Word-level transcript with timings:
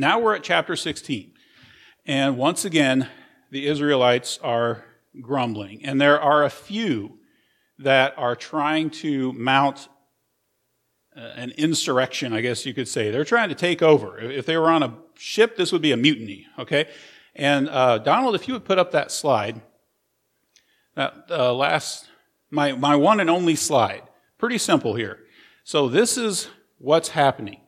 Now 0.00 0.18
we're 0.18 0.34
at 0.34 0.42
chapter 0.42 0.76
16. 0.76 1.34
And 2.06 2.38
once 2.38 2.64
again, 2.64 3.10
the 3.50 3.66
Israelites 3.66 4.38
are 4.42 4.82
grumbling. 5.20 5.84
And 5.84 6.00
there 6.00 6.18
are 6.18 6.42
a 6.42 6.48
few 6.48 7.18
that 7.78 8.14
are 8.16 8.34
trying 8.34 8.88
to 8.90 9.34
mount 9.34 9.90
uh, 11.14 11.20
an 11.20 11.50
insurrection, 11.50 12.32
I 12.32 12.40
guess 12.40 12.64
you 12.64 12.72
could 12.72 12.88
say. 12.88 13.10
They're 13.10 13.26
trying 13.26 13.50
to 13.50 13.54
take 13.54 13.82
over. 13.82 14.18
If 14.18 14.46
they 14.46 14.56
were 14.56 14.70
on 14.70 14.82
a 14.82 14.94
ship, 15.18 15.58
this 15.58 15.70
would 15.70 15.82
be 15.82 15.92
a 15.92 15.98
mutiny, 15.98 16.46
okay? 16.58 16.88
And 17.34 17.68
uh, 17.68 17.98
Donald, 17.98 18.34
if 18.34 18.48
you 18.48 18.54
would 18.54 18.64
put 18.64 18.78
up 18.78 18.92
that 18.92 19.12
slide, 19.12 19.60
that 20.94 21.26
uh, 21.28 21.52
last, 21.52 22.08
my, 22.48 22.72
my 22.72 22.96
one 22.96 23.20
and 23.20 23.28
only 23.28 23.54
slide. 23.54 24.04
Pretty 24.38 24.56
simple 24.56 24.94
here. 24.94 25.18
So 25.62 25.90
this 25.90 26.16
is 26.16 26.48
what's 26.78 27.10
happening. 27.10 27.60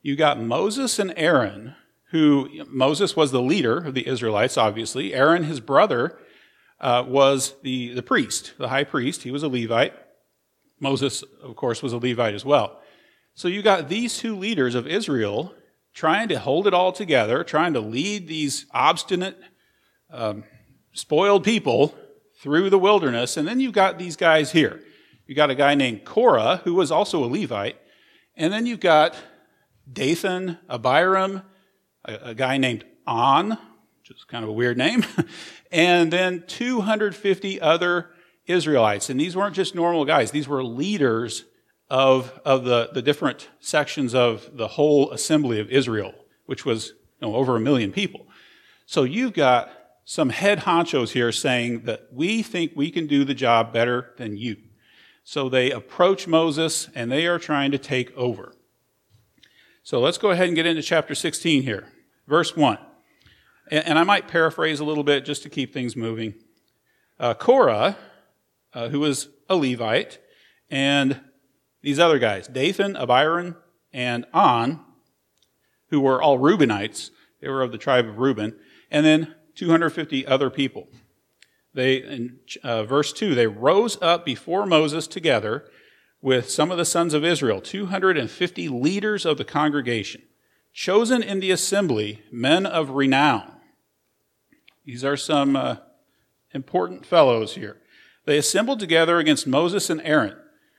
You 0.00 0.16
got 0.16 0.40
Moses 0.40 0.98
and 0.98 1.12
Aaron, 1.16 1.74
who 2.10 2.64
Moses 2.68 3.16
was 3.16 3.32
the 3.32 3.42
leader 3.42 3.78
of 3.78 3.94
the 3.94 4.06
Israelites, 4.06 4.56
obviously. 4.56 5.12
Aaron, 5.12 5.44
his 5.44 5.60
brother, 5.60 6.18
uh, 6.80 7.04
was 7.06 7.54
the, 7.62 7.92
the 7.94 8.02
priest, 8.02 8.54
the 8.58 8.68
high 8.68 8.84
priest. 8.84 9.24
He 9.24 9.30
was 9.30 9.42
a 9.42 9.48
Levite. 9.48 9.94
Moses, 10.80 11.24
of 11.42 11.56
course, 11.56 11.82
was 11.82 11.92
a 11.92 11.98
Levite 11.98 12.34
as 12.34 12.44
well. 12.44 12.80
So 13.34 13.48
you 13.48 13.62
got 13.62 13.88
these 13.88 14.18
two 14.18 14.36
leaders 14.36 14.74
of 14.74 14.86
Israel 14.86 15.54
trying 15.92 16.28
to 16.28 16.38
hold 16.38 16.66
it 16.66 16.74
all 16.74 16.92
together, 16.92 17.42
trying 17.42 17.72
to 17.72 17.80
lead 17.80 18.28
these 18.28 18.66
obstinate, 18.72 19.36
um, 20.10 20.44
spoiled 20.92 21.44
people 21.44 21.94
through 22.40 22.70
the 22.70 22.78
wilderness. 22.78 23.36
And 23.36 23.48
then 23.48 23.58
you've 23.58 23.72
got 23.72 23.98
these 23.98 24.16
guys 24.16 24.52
here. 24.52 24.80
You 25.26 25.34
got 25.34 25.50
a 25.50 25.54
guy 25.54 25.74
named 25.74 26.04
Korah, 26.04 26.60
who 26.64 26.74
was 26.74 26.90
also 26.90 27.24
a 27.24 27.26
Levite. 27.26 27.76
And 28.36 28.52
then 28.52 28.64
you've 28.64 28.80
got 28.80 29.16
Dathan, 29.90 30.58
Abiram, 30.68 31.42
a, 32.04 32.14
a 32.30 32.34
guy 32.34 32.56
named 32.58 32.84
On, 33.06 33.50
which 33.50 34.10
is 34.10 34.24
kind 34.24 34.44
of 34.44 34.50
a 34.50 34.52
weird 34.52 34.76
name, 34.76 35.04
and 35.72 36.12
then 36.12 36.44
250 36.46 37.60
other 37.60 38.10
Israelites. 38.46 39.10
And 39.10 39.20
these 39.20 39.36
weren't 39.36 39.54
just 39.54 39.74
normal 39.74 40.04
guys, 40.04 40.30
these 40.30 40.48
were 40.48 40.64
leaders 40.64 41.44
of, 41.90 42.38
of 42.44 42.64
the, 42.64 42.90
the 42.92 43.02
different 43.02 43.48
sections 43.60 44.14
of 44.14 44.50
the 44.56 44.68
whole 44.68 45.10
assembly 45.10 45.60
of 45.60 45.70
Israel, 45.70 46.12
which 46.46 46.64
was 46.64 46.92
you 47.20 47.28
know, 47.28 47.34
over 47.34 47.56
a 47.56 47.60
million 47.60 47.92
people. 47.92 48.26
So 48.86 49.04
you've 49.04 49.32
got 49.32 49.70
some 50.04 50.30
head 50.30 50.60
honchos 50.60 51.10
here 51.10 51.32
saying 51.32 51.82
that 51.82 52.08
we 52.12 52.42
think 52.42 52.72
we 52.74 52.90
can 52.90 53.06
do 53.06 53.24
the 53.24 53.34
job 53.34 53.72
better 53.72 54.14
than 54.16 54.36
you. 54.36 54.56
So 55.24 55.50
they 55.50 55.70
approach 55.70 56.26
Moses 56.26 56.88
and 56.94 57.12
they 57.12 57.26
are 57.26 57.38
trying 57.38 57.70
to 57.72 57.78
take 57.78 58.16
over. 58.16 58.54
So 59.88 60.00
let's 60.00 60.18
go 60.18 60.32
ahead 60.32 60.48
and 60.48 60.54
get 60.54 60.66
into 60.66 60.82
chapter 60.82 61.14
16 61.14 61.62
here. 61.62 61.88
Verse 62.26 62.54
1. 62.54 62.76
And 63.70 63.98
I 63.98 64.02
might 64.02 64.28
paraphrase 64.28 64.80
a 64.80 64.84
little 64.84 65.02
bit 65.02 65.24
just 65.24 65.42
to 65.44 65.48
keep 65.48 65.72
things 65.72 65.96
moving. 65.96 66.34
Uh, 67.18 67.32
Korah, 67.32 67.96
uh, 68.74 68.90
who 68.90 69.00
was 69.00 69.30
a 69.48 69.56
Levite, 69.56 70.18
and 70.70 71.22
these 71.80 71.98
other 71.98 72.18
guys, 72.18 72.48
Dathan, 72.48 72.96
Abiram, 72.96 73.56
and 73.90 74.26
On, 74.34 74.84
who 75.88 76.02
were 76.02 76.20
all 76.20 76.38
Reubenites, 76.38 77.08
they 77.40 77.48
were 77.48 77.62
of 77.62 77.72
the 77.72 77.78
tribe 77.78 78.06
of 78.06 78.18
Reuben, 78.18 78.58
and 78.90 79.06
then 79.06 79.36
250 79.54 80.26
other 80.26 80.50
people. 80.50 80.88
They, 81.72 82.02
in 82.02 82.40
uh, 82.62 82.84
verse 82.84 83.10
2, 83.14 83.34
they 83.34 83.46
rose 83.46 83.96
up 84.02 84.26
before 84.26 84.66
Moses 84.66 85.06
together 85.06 85.64
with 86.20 86.50
some 86.50 86.70
of 86.70 86.78
the 86.78 86.84
sons 86.84 87.14
of 87.14 87.24
Israel, 87.24 87.60
250 87.60 88.68
leaders 88.68 89.24
of 89.24 89.38
the 89.38 89.44
congregation, 89.44 90.22
chosen 90.72 91.22
in 91.22 91.40
the 91.40 91.50
assembly, 91.50 92.22
men 92.30 92.66
of 92.66 92.90
renown. 92.90 93.52
These 94.84 95.04
are 95.04 95.16
some 95.16 95.54
uh, 95.54 95.76
important 96.52 97.06
fellows 97.06 97.54
here. 97.54 97.76
They 98.24 98.38
assembled 98.38 98.80
together 98.80 99.18
against 99.18 99.46
Moses 99.46 99.90
and 99.90 100.00
Aaron 100.02 100.36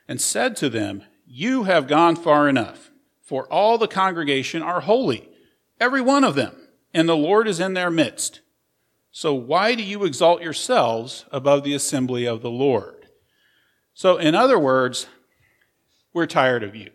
and 0.08 0.19
said 0.19 0.56
to 0.58 0.69
them, 0.69 1.03
You 1.25 1.64
have 1.64 1.88
gone 1.88 2.16
far 2.16 2.50
enough, 2.50 2.91
for 3.22 3.46
all 3.52 3.78
the 3.78 3.88
congregation 3.88 4.62
are 4.62 4.81
holy, 4.81 5.30
every 5.80 6.02
one 6.02 6.24
of 6.24 6.35
them, 6.35 6.56
and 6.94 7.08
the 7.08 7.16
Lord 7.16 7.47
is 7.47 7.59
in 7.59 7.74
their 7.74 7.91
midst. 7.91 8.41
So 9.12 9.34
why 9.34 9.75
do 9.75 9.84
you 9.84 10.06
exalt 10.06 10.41
yourselves 10.41 11.25
above 11.31 11.64
the 11.64 11.74
assembly 11.74 12.25
of 12.25 12.41
the 12.41 12.52
Lord? 12.52 13.08
So, 13.94 14.18
in 14.18 14.34
other 14.34 14.58
words, 14.58 15.08
we're 16.14 16.25
tired 16.25 16.64
of 16.64 16.75
you. 16.75 16.92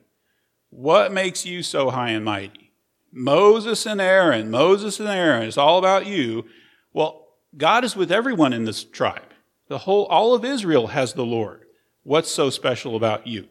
What 0.70 1.12
makes 1.12 1.46
you 1.46 1.62
so 1.62 1.90
high 1.90 2.10
and 2.10 2.24
mighty? 2.24 2.72
Moses 3.12 3.86
and 3.86 4.00
Aaron, 4.00 4.50
Moses 4.50 4.98
and 4.98 5.08
Aaron, 5.08 5.46
it's 5.46 5.56
all 5.56 5.78
about 5.78 6.06
you. 6.06 6.46
Well, 6.92 7.28
God 7.56 7.84
is 7.84 7.94
with 7.94 8.10
everyone 8.10 8.52
in 8.52 8.64
this 8.64 8.82
tribe. 8.82 9.32
The 9.68 9.78
whole, 9.78 10.06
all 10.06 10.34
of 10.34 10.44
Israel 10.44 10.88
has 10.88 11.12
the 11.12 11.24
Lord. 11.24 11.64
What's 12.02 12.30
so 12.30 12.50
special 12.50 12.96
about 12.96 13.26
you? 13.26 13.48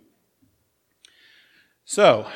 So, 1.85 2.27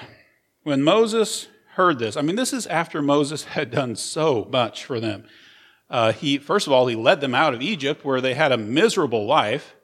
when 0.64 0.84
Moses 0.84 1.48
heard 1.76 2.00
this, 2.00 2.18
I 2.18 2.22
mean, 2.22 2.36
this 2.36 2.54
is 2.54 2.66
after 2.68 3.02
Moses 3.02 3.44
had 3.56 3.72
done 3.72 3.96
so 3.96 4.48
much 4.52 4.86
for 4.86 5.00
them. 5.00 5.26
Uh, 5.90 6.12
he, 6.12 6.38
first 6.38 6.68
of 6.68 6.74
all, 6.74 6.88
he 6.88 6.96
led 6.96 7.22
them 7.22 7.36
out 7.36 7.54
of 7.54 7.62
Egypt 7.62 8.04
where 8.04 8.20
they 8.20 8.34
had 8.34 8.52
a 8.52 8.58
miserable 8.58 9.26
life, 9.26 9.76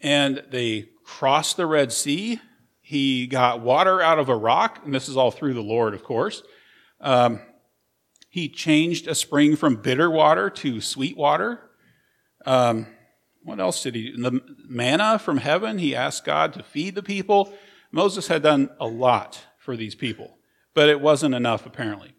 and 0.00 0.42
they 0.50 0.88
crossed 1.04 1.56
the 1.56 1.66
Red 1.66 1.92
Sea. 1.92 2.40
He 2.90 3.28
got 3.28 3.60
water 3.60 4.02
out 4.02 4.18
of 4.18 4.28
a 4.28 4.34
rock, 4.34 4.80
and 4.84 4.92
this 4.92 5.08
is 5.08 5.16
all 5.16 5.30
through 5.30 5.54
the 5.54 5.62
Lord, 5.62 5.94
of 5.94 6.02
course. 6.02 6.42
Um, 7.00 7.38
he 8.28 8.48
changed 8.48 9.06
a 9.06 9.14
spring 9.14 9.54
from 9.54 9.76
bitter 9.76 10.10
water 10.10 10.50
to 10.50 10.80
sweet 10.80 11.16
water. 11.16 11.70
Um, 12.44 12.88
what 13.44 13.60
else 13.60 13.80
did 13.84 13.94
he 13.94 14.10
do? 14.10 14.20
The 14.20 14.40
manna 14.68 15.20
from 15.20 15.36
heaven, 15.36 15.78
he 15.78 15.94
asked 15.94 16.24
God 16.24 16.52
to 16.54 16.64
feed 16.64 16.96
the 16.96 17.02
people. 17.04 17.54
Moses 17.92 18.26
had 18.26 18.42
done 18.42 18.70
a 18.80 18.88
lot 18.88 19.40
for 19.56 19.76
these 19.76 19.94
people, 19.94 20.38
but 20.74 20.88
it 20.88 21.00
wasn't 21.00 21.36
enough, 21.36 21.66
apparently. 21.66 22.12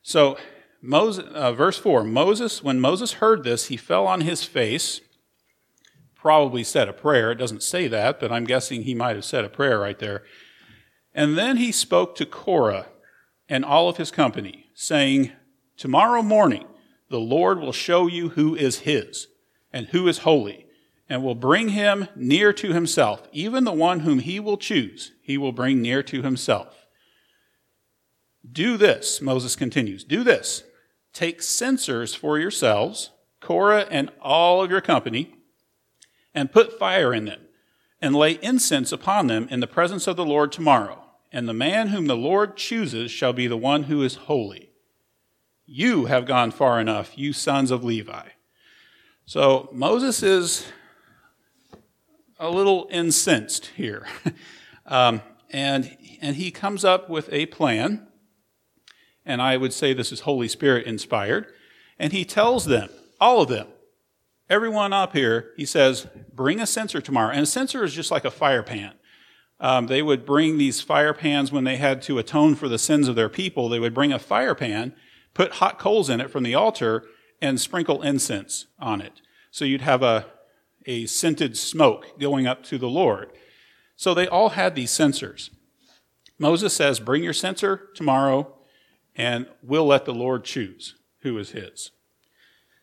So, 0.00 0.38
Moses, 0.80 1.26
uh, 1.34 1.52
verse 1.52 1.76
4 1.76 2.02
Moses, 2.02 2.62
when 2.62 2.80
Moses 2.80 3.12
heard 3.12 3.44
this, 3.44 3.66
he 3.66 3.76
fell 3.76 4.06
on 4.06 4.22
his 4.22 4.42
face, 4.42 5.02
probably 6.24 6.64
said 6.64 6.88
a 6.88 6.92
prayer. 6.94 7.32
It 7.32 7.34
doesn't 7.34 7.62
say 7.62 7.86
that, 7.86 8.18
but 8.18 8.32
I'm 8.32 8.44
guessing 8.44 8.84
he 8.84 8.94
might 8.94 9.14
have 9.14 9.26
said 9.26 9.44
a 9.44 9.50
prayer 9.50 9.78
right 9.78 9.98
there. 9.98 10.22
And 11.12 11.36
then 11.36 11.58
he 11.58 11.70
spoke 11.70 12.14
to 12.14 12.24
Korah 12.24 12.86
and 13.46 13.62
all 13.62 13.90
of 13.90 13.98
his 13.98 14.10
company, 14.10 14.70
saying, 14.72 15.32
Tomorrow 15.76 16.22
morning 16.22 16.64
the 17.10 17.20
Lord 17.20 17.60
will 17.60 17.72
show 17.74 18.06
you 18.06 18.30
who 18.30 18.54
is 18.54 18.78
his 18.80 19.28
and 19.70 19.88
who 19.88 20.08
is 20.08 20.20
holy 20.20 20.64
and 21.10 21.22
will 21.22 21.34
bring 21.34 21.68
him 21.68 22.08
near 22.16 22.54
to 22.54 22.72
himself. 22.72 23.28
Even 23.30 23.64
the 23.64 23.72
one 23.72 24.00
whom 24.00 24.20
he 24.20 24.40
will 24.40 24.56
choose, 24.56 25.12
he 25.20 25.36
will 25.36 25.52
bring 25.52 25.82
near 25.82 26.02
to 26.04 26.22
himself. 26.22 26.86
Do 28.50 28.78
this, 28.78 29.20
Moses 29.20 29.56
continues, 29.56 30.04
do 30.04 30.24
this. 30.24 30.62
Take 31.12 31.42
censers 31.42 32.14
for 32.14 32.38
yourselves, 32.38 33.10
Korah 33.42 33.86
and 33.90 34.10
all 34.22 34.64
of 34.64 34.70
your 34.70 34.80
company, 34.80 35.33
and 36.34 36.52
put 36.52 36.78
fire 36.78 37.14
in 37.14 37.24
them, 37.26 37.40
and 38.00 38.14
lay 38.14 38.38
incense 38.42 38.92
upon 38.92 39.28
them 39.28 39.46
in 39.50 39.60
the 39.60 39.66
presence 39.66 40.06
of 40.06 40.16
the 40.16 40.24
Lord 40.24 40.52
tomorrow. 40.52 41.02
And 41.32 41.48
the 41.48 41.54
man 41.54 41.88
whom 41.88 42.06
the 42.06 42.16
Lord 42.16 42.56
chooses 42.56 43.10
shall 43.10 43.32
be 43.32 43.46
the 43.46 43.56
one 43.56 43.84
who 43.84 44.02
is 44.02 44.14
holy. 44.14 44.70
You 45.66 46.06
have 46.06 46.26
gone 46.26 46.50
far 46.50 46.80
enough, 46.80 47.16
you 47.16 47.32
sons 47.32 47.70
of 47.70 47.82
Levi. 47.82 48.28
So 49.26 49.70
Moses 49.72 50.22
is 50.22 50.66
a 52.38 52.50
little 52.50 52.88
incensed 52.90 53.66
here. 53.76 54.06
um, 54.86 55.22
and, 55.50 55.96
and 56.20 56.36
he 56.36 56.50
comes 56.50 56.84
up 56.84 57.08
with 57.08 57.32
a 57.32 57.46
plan, 57.46 58.06
and 59.24 59.40
I 59.40 59.56
would 59.56 59.72
say 59.72 59.94
this 59.94 60.12
is 60.12 60.20
Holy 60.20 60.48
Spirit 60.48 60.86
inspired, 60.86 61.46
and 61.98 62.12
he 62.12 62.24
tells 62.24 62.66
them, 62.66 62.90
all 63.20 63.40
of 63.40 63.48
them, 63.48 63.68
everyone 64.48 64.92
up 64.92 65.12
here, 65.12 65.52
he 65.56 65.64
says, 65.64 66.06
bring 66.32 66.60
a 66.60 66.66
censer 66.66 67.00
tomorrow. 67.00 67.30
And 67.30 67.42
a 67.42 67.46
censer 67.46 67.84
is 67.84 67.94
just 67.94 68.10
like 68.10 68.24
a 68.24 68.30
fire 68.30 68.62
pan. 68.62 68.94
Um, 69.60 69.86
they 69.86 70.02
would 70.02 70.26
bring 70.26 70.58
these 70.58 70.80
fire 70.80 71.14
pans 71.14 71.52
when 71.52 71.64
they 71.64 71.76
had 71.76 72.02
to 72.02 72.18
atone 72.18 72.54
for 72.54 72.68
the 72.68 72.78
sins 72.78 73.08
of 73.08 73.14
their 73.14 73.28
people. 73.28 73.68
They 73.68 73.78
would 73.78 73.94
bring 73.94 74.12
a 74.12 74.18
fire 74.18 74.54
pan, 74.54 74.94
put 75.32 75.52
hot 75.52 75.78
coals 75.78 76.10
in 76.10 76.20
it 76.20 76.30
from 76.30 76.42
the 76.42 76.54
altar, 76.54 77.04
and 77.40 77.60
sprinkle 77.60 78.02
incense 78.02 78.66
on 78.78 79.00
it. 79.00 79.20
So 79.50 79.64
you'd 79.64 79.80
have 79.82 80.02
a, 80.02 80.26
a 80.86 81.06
scented 81.06 81.56
smoke 81.56 82.18
going 82.18 82.46
up 82.46 82.62
to 82.64 82.78
the 82.78 82.88
Lord. 82.88 83.30
So 83.96 84.12
they 84.12 84.26
all 84.26 84.50
had 84.50 84.74
these 84.74 84.90
censers. 84.90 85.50
Moses 86.38 86.74
says, 86.74 86.98
Bring 86.98 87.22
your 87.22 87.32
censer 87.32 87.88
tomorrow, 87.94 88.56
and 89.14 89.46
we'll 89.62 89.86
let 89.86 90.04
the 90.04 90.14
Lord 90.14 90.44
choose 90.44 90.96
who 91.20 91.38
is 91.38 91.50
his. 91.50 91.92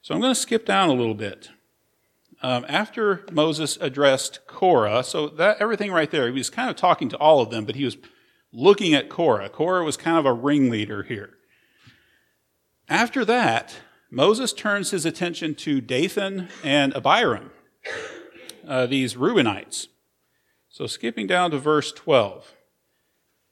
So 0.01 0.13
I'm 0.13 0.21
going 0.21 0.33
to 0.33 0.39
skip 0.39 0.65
down 0.65 0.89
a 0.89 0.93
little 0.93 1.13
bit. 1.13 1.49
Um, 2.41 2.65
after 2.67 3.23
Moses 3.31 3.77
addressed 3.79 4.47
Korah, 4.47 5.03
so 5.03 5.27
that 5.27 5.57
everything 5.59 5.91
right 5.91 6.09
there, 6.09 6.25
he 6.25 6.33
was 6.33 6.49
kind 6.49 6.69
of 6.69 6.75
talking 6.75 7.07
to 7.09 7.17
all 7.17 7.39
of 7.39 7.51
them, 7.51 7.65
but 7.65 7.75
he 7.75 7.85
was 7.85 7.97
looking 8.51 8.93
at 8.93 9.09
Korah. 9.09 9.49
Korah 9.49 9.83
was 9.83 9.97
kind 9.97 10.17
of 10.17 10.25
a 10.25 10.33
ringleader 10.33 11.03
here. 11.03 11.37
After 12.89 13.23
that, 13.25 13.75
Moses 14.09 14.53
turns 14.53 14.91
his 14.91 15.05
attention 15.05 15.55
to 15.55 15.79
Dathan 15.79 16.49
and 16.63 16.93
Abiram, 16.95 17.51
uh, 18.67 18.87
these 18.87 19.15
Reubenites. 19.15 19.87
So 20.67 20.87
skipping 20.87 21.27
down 21.27 21.51
to 21.51 21.57
verse 21.57 21.91
12 21.91 22.53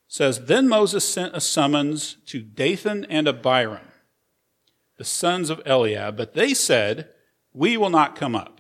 says, 0.07 0.45
Then 0.45 0.67
Moses 0.67 1.07
sent 1.07 1.35
a 1.35 1.39
summons 1.39 2.17
to 2.25 2.41
Dathan 2.41 3.05
and 3.05 3.27
Abiram, 3.27 3.88
the 4.99 5.05
sons 5.05 5.49
of 5.49 5.61
Eliab, 5.65 6.17
but 6.17 6.33
they 6.33 6.53
said, 6.53 7.07
We 7.53 7.77
will 7.77 7.89
not 7.89 8.17
come 8.17 8.35
up. 8.35 8.59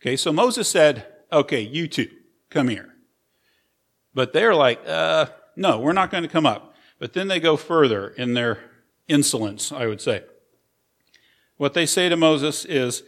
Okay, 0.00 0.16
so 0.16 0.30
Moses 0.30 0.68
said, 0.68 1.06
Okay, 1.32 1.62
you 1.62 1.88
two, 1.88 2.10
come 2.50 2.68
here. 2.68 2.90
But 4.14 4.34
they're 4.34 4.54
like, 4.54 4.86
uh, 4.86 5.26
No, 5.56 5.80
we're 5.80 5.94
not 5.94 6.10
going 6.10 6.24
to 6.24 6.28
come 6.28 6.44
up. 6.44 6.74
But 6.98 7.14
then 7.14 7.26
they 7.26 7.40
go 7.40 7.56
further 7.56 8.08
in 8.08 8.34
their 8.34 8.58
insolence, 9.08 9.72
I 9.72 9.86
would 9.86 10.02
say. 10.02 10.22
What 11.56 11.72
they 11.72 11.86
say 11.86 12.10
to 12.10 12.16
Moses 12.18 12.66
is 12.66 13.02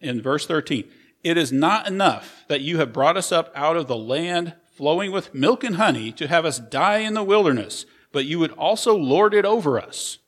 in 0.00 0.22
verse 0.22 0.46
13 0.46 0.84
It 1.24 1.36
is 1.36 1.50
not 1.50 1.88
enough 1.88 2.44
that 2.46 2.60
you 2.60 2.78
have 2.78 2.92
brought 2.92 3.16
us 3.16 3.32
up 3.32 3.50
out 3.56 3.76
of 3.76 3.88
the 3.88 3.96
land 3.96 4.54
flowing 4.66 5.10
with 5.10 5.34
milk 5.34 5.64
and 5.64 5.76
honey 5.76 6.12
to 6.12 6.28
have 6.28 6.44
us 6.44 6.60
die 6.60 6.98
in 6.98 7.14
the 7.14 7.24
wilderness, 7.24 7.86
but 8.12 8.24
you 8.24 8.38
would 8.38 8.52
also 8.52 8.96
lord 8.96 9.34
it 9.34 9.44
over 9.44 9.80
us. 9.80 10.18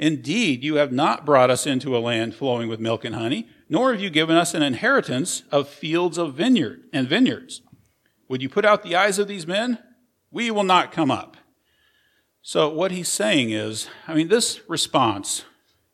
Indeed, 0.00 0.64
you 0.64 0.76
have 0.76 0.92
not 0.92 1.26
brought 1.26 1.50
us 1.50 1.66
into 1.66 1.94
a 1.94 2.00
land 2.00 2.34
flowing 2.34 2.70
with 2.70 2.80
milk 2.80 3.04
and 3.04 3.14
honey, 3.14 3.50
nor 3.68 3.92
have 3.92 4.00
you 4.00 4.08
given 4.08 4.34
us 4.34 4.54
an 4.54 4.62
inheritance 4.62 5.42
of 5.52 5.68
fields 5.68 6.16
of 6.16 6.32
vineyard 6.32 6.84
and 6.90 7.06
vineyards. 7.06 7.60
Would 8.26 8.40
you 8.40 8.48
put 8.48 8.64
out 8.64 8.82
the 8.82 8.96
eyes 8.96 9.18
of 9.18 9.28
these 9.28 9.46
men? 9.46 9.78
We 10.30 10.50
will 10.50 10.64
not 10.64 10.90
come 10.90 11.10
up. 11.10 11.36
So, 12.40 12.70
what 12.70 12.92
he's 12.92 13.10
saying 13.10 13.50
is, 13.50 13.90
I 14.08 14.14
mean, 14.14 14.28
this 14.28 14.66
response 14.70 15.44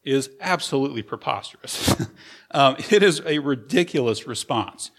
is 0.05 0.31
absolutely 0.41 1.03
preposterous. 1.03 1.97
um, 2.53 2.77
it 2.91 3.03
is 3.03 3.21
a 3.27 3.41
ridiculous 3.41 4.25
response. 4.25 4.93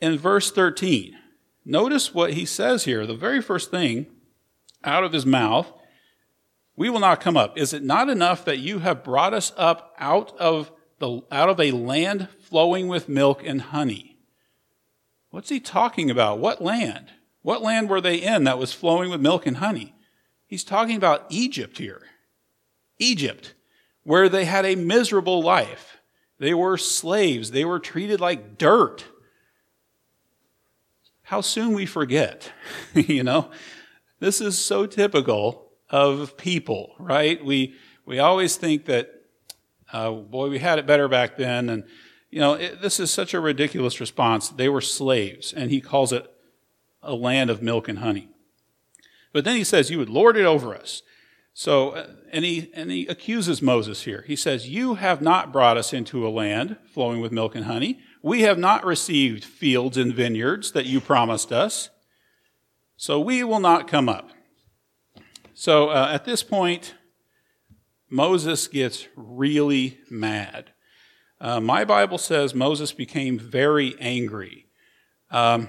In 0.00 0.18
verse 0.18 0.50
13, 0.50 1.16
notice 1.64 2.12
what 2.12 2.32
he 2.32 2.44
says 2.44 2.86
here. 2.86 3.06
The 3.06 3.14
very 3.14 3.40
first 3.40 3.70
thing 3.70 4.06
out 4.82 5.04
of 5.04 5.12
his 5.12 5.24
mouth, 5.24 5.72
we 6.78 6.88
will 6.88 7.00
not 7.00 7.20
come 7.20 7.36
up. 7.36 7.58
Is 7.58 7.72
it 7.72 7.82
not 7.82 8.08
enough 8.08 8.44
that 8.44 8.60
you 8.60 8.78
have 8.78 9.02
brought 9.02 9.34
us 9.34 9.52
up 9.56 9.96
out 9.98 10.32
of, 10.38 10.70
the, 11.00 11.22
out 11.28 11.48
of 11.48 11.58
a 11.58 11.72
land 11.72 12.28
flowing 12.40 12.86
with 12.86 13.08
milk 13.08 13.42
and 13.44 13.60
honey? 13.60 14.16
What's 15.30 15.48
he 15.48 15.58
talking 15.58 16.08
about? 16.08 16.38
What 16.38 16.62
land? 16.62 17.10
What 17.42 17.62
land 17.62 17.90
were 17.90 18.00
they 18.00 18.18
in 18.18 18.44
that 18.44 18.60
was 18.60 18.72
flowing 18.72 19.10
with 19.10 19.20
milk 19.20 19.44
and 19.44 19.56
honey? 19.56 19.92
He's 20.46 20.62
talking 20.62 20.96
about 20.96 21.26
Egypt 21.30 21.78
here. 21.78 22.02
Egypt, 23.00 23.54
where 24.04 24.28
they 24.28 24.44
had 24.44 24.64
a 24.64 24.76
miserable 24.76 25.42
life. 25.42 25.98
They 26.38 26.54
were 26.54 26.78
slaves. 26.78 27.50
They 27.50 27.64
were 27.64 27.80
treated 27.80 28.20
like 28.20 28.56
dirt. 28.56 29.04
How 31.22 31.40
soon 31.40 31.72
we 31.72 31.86
forget, 31.86 32.52
you 32.94 33.24
know? 33.24 33.50
This 34.20 34.40
is 34.40 34.56
so 34.56 34.86
typical 34.86 35.67
of 35.90 36.36
people, 36.36 36.94
right? 36.98 37.42
We, 37.44 37.74
we 38.04 38.18
always 38.18 38.56
think 38.56 38.86
that, 38.86 39.22
uh, 39.92 40.10
boy, 40.10 40.48
we 40.48 40.58
had 40.58 40.78
it 40.78 40.86
better 40.86 41.08
back 41.08 41.36
then. 41.36 41.68
And, 41.68 41.84
you 42.30 42.40
know, 42.40 42.54
it, 42.54 42.82
this 42.82 43.00
is 43.00 43.10
such 43.10 43.34
a 43.34 43.40
ridiculous 43.40 44.00
response. 44.00 44.48
They 44.48 44.68
were 44.68 44.80
slaves, 44.80 45.52
and 45.52 45.70
he 45.70 45.80
calls 45.80 46.12
it 46.12 46.30
a 47.02 47.14
land 47.14 47.50
of 47.50 47.62
milk 47.62 47.88
and 47.88 47.98
honey. 47.98 48.28
But 49.32 49.44
then 49.44 49.56
he 49.56 49.64
says, 49.64 49.90
You 49.90 49.98
would 49.98 50.08
lord 50.08 50.36
it 50.36 50.44
over 50.44 50.74
us. 50.74 51.02
So, 51.54 51.90
uh, 51.90 52.06
and 52.30 52.44
he, 52.44 52.70
and 52.74 52.90
he 52.90 53.06
accuses 53.06 53.60
Moses 53.60 54.02
here. 54.02 54.24
He 54.26 54.36
says, 54.36 54.68
You 54.68 54.94
have 54.94 55.20
not 55.20 55.52
brought 55.52 55.76
us 55.76 55.92
into 55.92 56.26
a 56.26 56.30
land 56.30 56.76
flowing 56.92 57.20
with 57.20 57.32
milk 57.32 57.54
and 57.54 57.64
honey. 57.64 57.98
We 58.22 58.42
have 58.42 58.58
not 58.58 58.84
received 58.84 59.44
fields 59.44 59.96
and 59.96 60.14
vineyards 60.14 60.72
that 60.72 60.86
you 60.86 61.00
promised 61.00 61.52
us. 61.52 61.90
So 62.96 63.20
we 63.20 63.44
will 63.44 63.60
not 63.60 63.88
come 63.88 64.08
up. 64.08 64.30
So 65.60 65.88
uh, 65.88 66.10
at 66.12 66.24
this 66.24 66.44
point, 66.44 66.94
Moses 68.08 68.68
gets 68.68 69.08
really 69.16 69.98
mad. 70.08 70.70
Uh, 71.40 71.60
my 71.60 71.84
Bible 71.84 72.16
says 72.16 72.54
Moses 72.54 72.92
became 72.92 73.40
very 73.40 73.96
angry. 73.98 74.68
Um, 75.32 75.68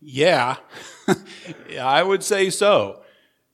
yeah, 0.00 0.56
I 1.80 2.02
would 2.02 2.24
say 2.24 2.50
so. 2.50 3.04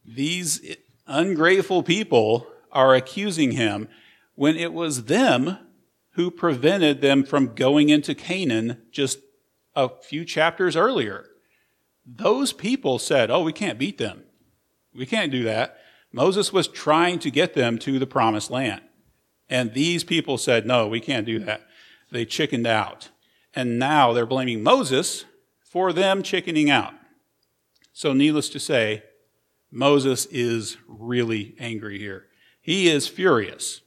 These 0.06 0.75
ungrateful 1.06 1.82
people 1.82 2.47
are 2.73 2.94
accusing 2.94 3.50
him 3.50 3.88
when 4.37 4.56
it 4.56 4.73
was 4.73 5.05
them 5.05 5.59
who 6.12 6.31
prevented 6.31 7.03
them 7.03 7.25
from 7.25 7.55
going 7.55 7.91
into 7.91 8.14
Canaan 8.14 8.81
just 8.91 9.19
a 9.76 9.91
few 9.91 10.25
chapters 10.25 10.76
earlier. 10.76 11.26
Those 12.06 12.55
people 12.55 12.99
said, 12.99 13.31
Oh, 13.31 13.43
we 13.43 13.53
can't 13.53 13.79
beat 13.79 13.99
them. 13.99 14.23
We 14.94 15.06
can't 15.06 15.32
do 15.32 15.44
that. 15.44 15.79
Moses 16.12 16.52
was 16.52 16.69
trying 16.69 17.19
to 17.20 17.31
get 17.31 17.55
them 17.55 17.79
to 17.79 17.99
the 17.99 18.06
promised 18.06 18.50
land. 18.50 18.81
And 19.49 19.73
these 19.73 20.05
people 20.05 20.38
said, 20.38 20.67
No, 20.67 20.87
we 20.87 21.00
can't 21.00 21.26
do 21.26 21.38
that. 21.40 21.67
They 22.11 22.25
chickened 22.25 22.67
out. 22.67 23.11
And 23.55 23.79
now 23.79 24.12
they're 24.12 24.26
blaming 24.26 24.62
Moses 24.62 25.25
for 25.61 25.93
them 25.93 26.23
chickening 26.23 26.70
out. 26.70 26.94
So, 27.93 28.12
needless 28.12 28.49
to 28.50 28.61
say, 28.61 29.02
Moses 29.70 30.26
is 30.26 30.76
really 30.87 31.55
angry 31.58 31.99
here. 31.99 32.26
He 32.61 32.88
is 32.88 33.08
furious. 33.08 33.82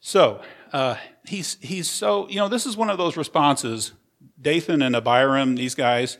So, 0.00 0.42
uh, 0.72 0.96
he's, 1.26 1.56
he's 1.60 1.88
so, 1.88 2.28
you 2.28 2.36
know, 2.36 2.48
this 2.48 2.66
is 2.66 2.76
one 2.76 2.90
of 2.90 2.98
those 2.98 3.16
responses. 3.16 3.92
Dathan 4.40 4.82
and 4.82 4.96
Abiram, 4.96 5.54
these 5.54 5.74
guys, 5.74 6.18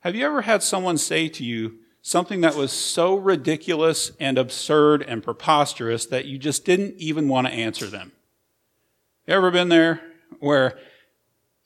have 0.00 0.14
you 0.14 0.26
ever 0.26 0.42
had 0.42 0.62
someone 0.62 0.98
say 0.98 1.28
to 1.28 1.44
you 1.44 1.79
something 2.02 2.40
that 2.40 2.56
was 2.56 2.72
so 2.72 3.14
ridiculous 3.14 4.12
and 4.18 4.38
absurd 4.38 5.02
and 5.02 5.22
preposterous 5.22 6.06
that 6.06 6.24
you 6.24 6.38
just 6.38 6.64
didn't 6.64 6.94
even 6.96 7.28
want 7.28 7.46
to 7.46 7.52
answer 7.52 7.86
them? 7.86 8.12
Ever 9.28 9.50
been 9.50 9.68
there 9.68 10.00
where 10.38 10.78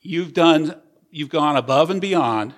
you've 0.01 0.35
done 0.35 0.81
you've 1.15 1.31
gone 1.31 1.57
above 1.57 1.91
and 1.91 2.01
beyond, 2.01 2.55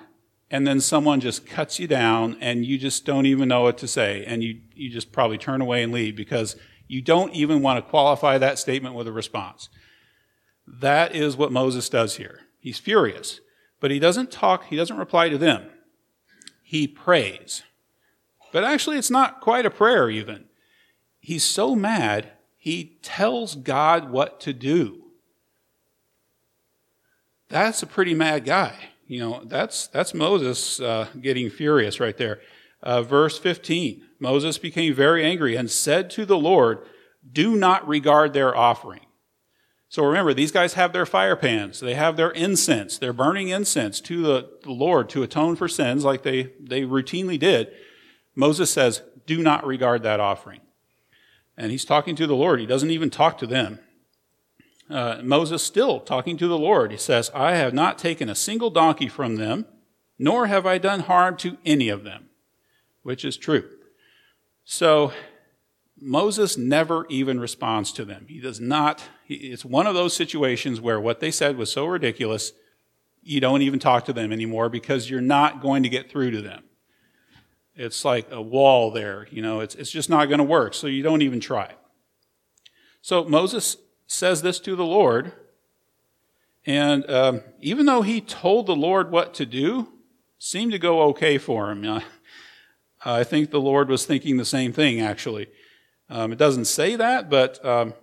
and 0.49 0.65
then 0.65 0.79
someone 0.79 1.19
just 1.19 1.45
cuts 1.45 1.79
you 1.79 1.87
down 1.87 2.35
and 2.41 2.65
you 2.65 2.77
just 2.77 3.05
don't 3.05 3.27
even 3.27 3.47
know 3.47 3.61
what 3.61 3.77
to 3.77 3.87
say, 3.87 4.25
and 4.25 4.43
you, 4.43 4.59
you 4.73 4.89
just 4.89 5.11
probably 5.11 5.37
turn 5.37 5.61
away 5.61 5.83
and 5.83 5.93
leave 5.93 6.15
because 6.15 6.55
you 6.87 6.99
don't 6.99 7.33
even 7.33 7.61
want 7.61 7.77
to 7.77 7.89
qualify 7.89 8.39
that 8.39 8.57
statement 8.57 8.95
with 8.95 9.07
a 9.07 9.11
response. 9.11 9.69
That 10.65 11.15
is 11.15 11.37
what 11.37 11.51
Moses 11.51 11.87
does 11.87 12.15
here. 12.15 12.41
He's 12.59 12.79
furious, 12.79 13.41
but 13.79 13.91
he 13.91 13.99
doesn't 13.99 14.31
talk, 14.31 14.65
he 14.65 14.75
doesn't 14.75 14.97
reply 14.97 15.29
to 15.29 15.37
them. 15.37 15.69
He 16.63 16.87
prays. 16.87 17.61
But 18.51 18.63
actually, 18.63 18.97
it's 18.97 19.11
not 19.11 19.41
quite 19.41 19.65
a 19.65 19.71
prayer, 19.71 20.09
even. 20.09 20.45
He's 21.19 21.43
so 21.43 21.75
mad, 21.75 22.31
he 22.57 22.97
tells 23.01 23.55
God 23.55 24.09
what 24.09 24.39
to 24.41 24.53
do 24.53 25.07
that's 27.49 27.83
a 27.83 27.87
pretty 27.87 28.13
mad 28.13 28.45
guy. 28.45 28.75
You 29.07 29.19
know, 29.19 29.41
that's, 29.45 29.87
that's 29.87 30.13
Moses 30.13 30.79
uh, 30.79 31.07
getting 31.19 31.49
furious 31.49 31.99
right 31.99 32.17
there. 32.17 32.41
Uh, 32.83 33.01
verse 33.01 33.37
15 33.39 34.03
Moses 34.19 34.57
became 34.57 34.95
very 34.95 35.23
angry 35.23 35.55
and 35.55 35.69
said 35.69 36.09
to 36.09 36.25
the 36.25 36.37
Lord, 36.37 36.79
Do 37.31 37.55
not 37.55 37.87
regard 37.87 38.33
their 38.33 38.55
offering. 38.55 39.01
So 39.89 40.03
remember, 40.03 40.33
these 40.33 40.51
guys 40.51 40.73
have 40.73 40.91
their 40.91 41.05
fire 41.05 41.35
pans. 41.35 41.79
They 41.79 41.93
have 41.93 42.17
their 42.17 42.31
incense. 42.31 42.97
They're 42.97 43.13
burning 43.13 43.49
incense 43.49 44.01
to 44.01 44.23
the, 44.23 44.49
the 44.63 44.71
Lord 44.71 45.07
to 45.09 45.21
atone 45.21 45.55
for 45.55 45.67
sins 45.67 46.03
like 46.03 46.23
they, 46.23 46.51
they 46.59 46.81
routinely 46.81 47.39
did. 47.39 47.71
Moses 48.37 48.71
says, 48.71 49.01
Do 49.25 49.41
not 49.41 49.65
regard 49.65 50.03
that 50.03 50.21
offering. 50.21 50.61
And 51.57 51.71
he's 51.71 51.83
talking 51.83 52.15
to 52.15 52.27
the 52.27 52.35
Lord. 52.35 52.61
He 52.61 52.65
doesn't 52.65 52.91
even 52.91 53.09
talk 53.09 53.37
to 53.39 53.47
them 53.47 53.79
uh, 54.89 55.19
Moses 55.23 55.63
still 55.63 55.99
talking 55.99 56.37
to 56.37 56.47
the 56.47 56.57
Lord. 56.57 56.91
He 56.91 56.97
says, 56.97 57.29
I 57.33 57.55
have 57.55 57.73
not 57.73 57.97
taken 57.97 58.29
a 58.29 58.35
single 58.35 58.69
donkey 58.69 59.07
from 59.07 59.35
them, 59.35 59.65
nor 60.17 60.47
have 60.47 60.65
I 60.65 60.77
done 60.77 61.01
harm 61.01 61.35
to 61.37 61.57
any 61.65 61.89
of 61.89 62.03
them, 62.03 62.29
which 63.03 63.25
is 63.25 63.37
true. 63.37 63.67
So 64.63 65.11
Moses 65.99 66.57
never 66.57 67.05
even 67.09 67.39
responds 67.39 67.91
to 67.93 68.05
them. 68.05 68.25
He 68.29 68.39
does 68.39 68.59
not, 68.59 69.03
it's 69.27 69.65
one 69.65 69.87
of 69.87 69.93
those 69.93 70.13
situations 70.13 70.79
where 70.79 70.99
what 70.99 71.19
they 71.19 71.31
said 71.31 71.57
was 71.57 71.71
so 71.71 71.85
ridiculous, 71.85 72.53
you 73.21 73.41
don't 73.41 73.61
even 73.61 73.79
talk 73.79 74.05
to 74.05 74.13
them 74.13 74.31
anymore 74.31 74.69
because 74.69 75.09
you're 75.09 75.21
not 75.21 75.61
going 75.61 75.83
to 75.83 75.89
get 75.89 76.09
through 76.09 76.31
to 76.31 76.41
them. 76.41 76.63
It's 77.77 78.03
like 78.03 78.31
a 78.31 78.41
wall 78.41 78.89
there, 78.89 79.27
you 79.29 79.41
know, 79.41 79.59
it's, 79.59 79.75
it's 79.75 79.91
just 79.91 80.09
not 80.09 80.25
going 80.25 80.39
to 80.39 80.43
work, 80.43 80.73
so 80.73 80.87
you 80.87 81.03
don't 81.03 81.21
even 81.21 81.39
try. 81.39 81.75
So 83.01 83.23
Moses 83.23 83.77
says 84.07 84.41
this 84.41 84.59
to 84.61 84.75
the 84.75 84.85
Lord. 84.85 85.31
And 86.65 87.09
um, 87.09 87.41
even 87.61 87.85
though 87.85 88.01
he 88.01 88.19
told 88.19 88.65
the 88.65 88.75
Lord 88.75 89.11
what 89.11 89.33
to 89.35 89.45
do, 89.45 89.89
seemed 90.39 90.71
to 90.71 90.79
go 90.79 91.03
okay 91.03 91.37
for 91.37 91.71
him. 91.71 91.85
Uh, 91.85 92.01
I 93.05 93.23
think 93.23 93.51
the 93.51 93.61
Lord 93.61 93.89
was 93.89 94.05
thinking 94.05 94.37
the 94.37 94.45
same 94.45 94.73
thing, 94.73 94.99
actually. 94.99 95.47
Um, 96.09 96.31
it 96.31 96.37
doesn't 96.37 96.65
say 96.65 96.95
that, 96.95 97.29
but 97.29 97.63
um, 97.63 97.93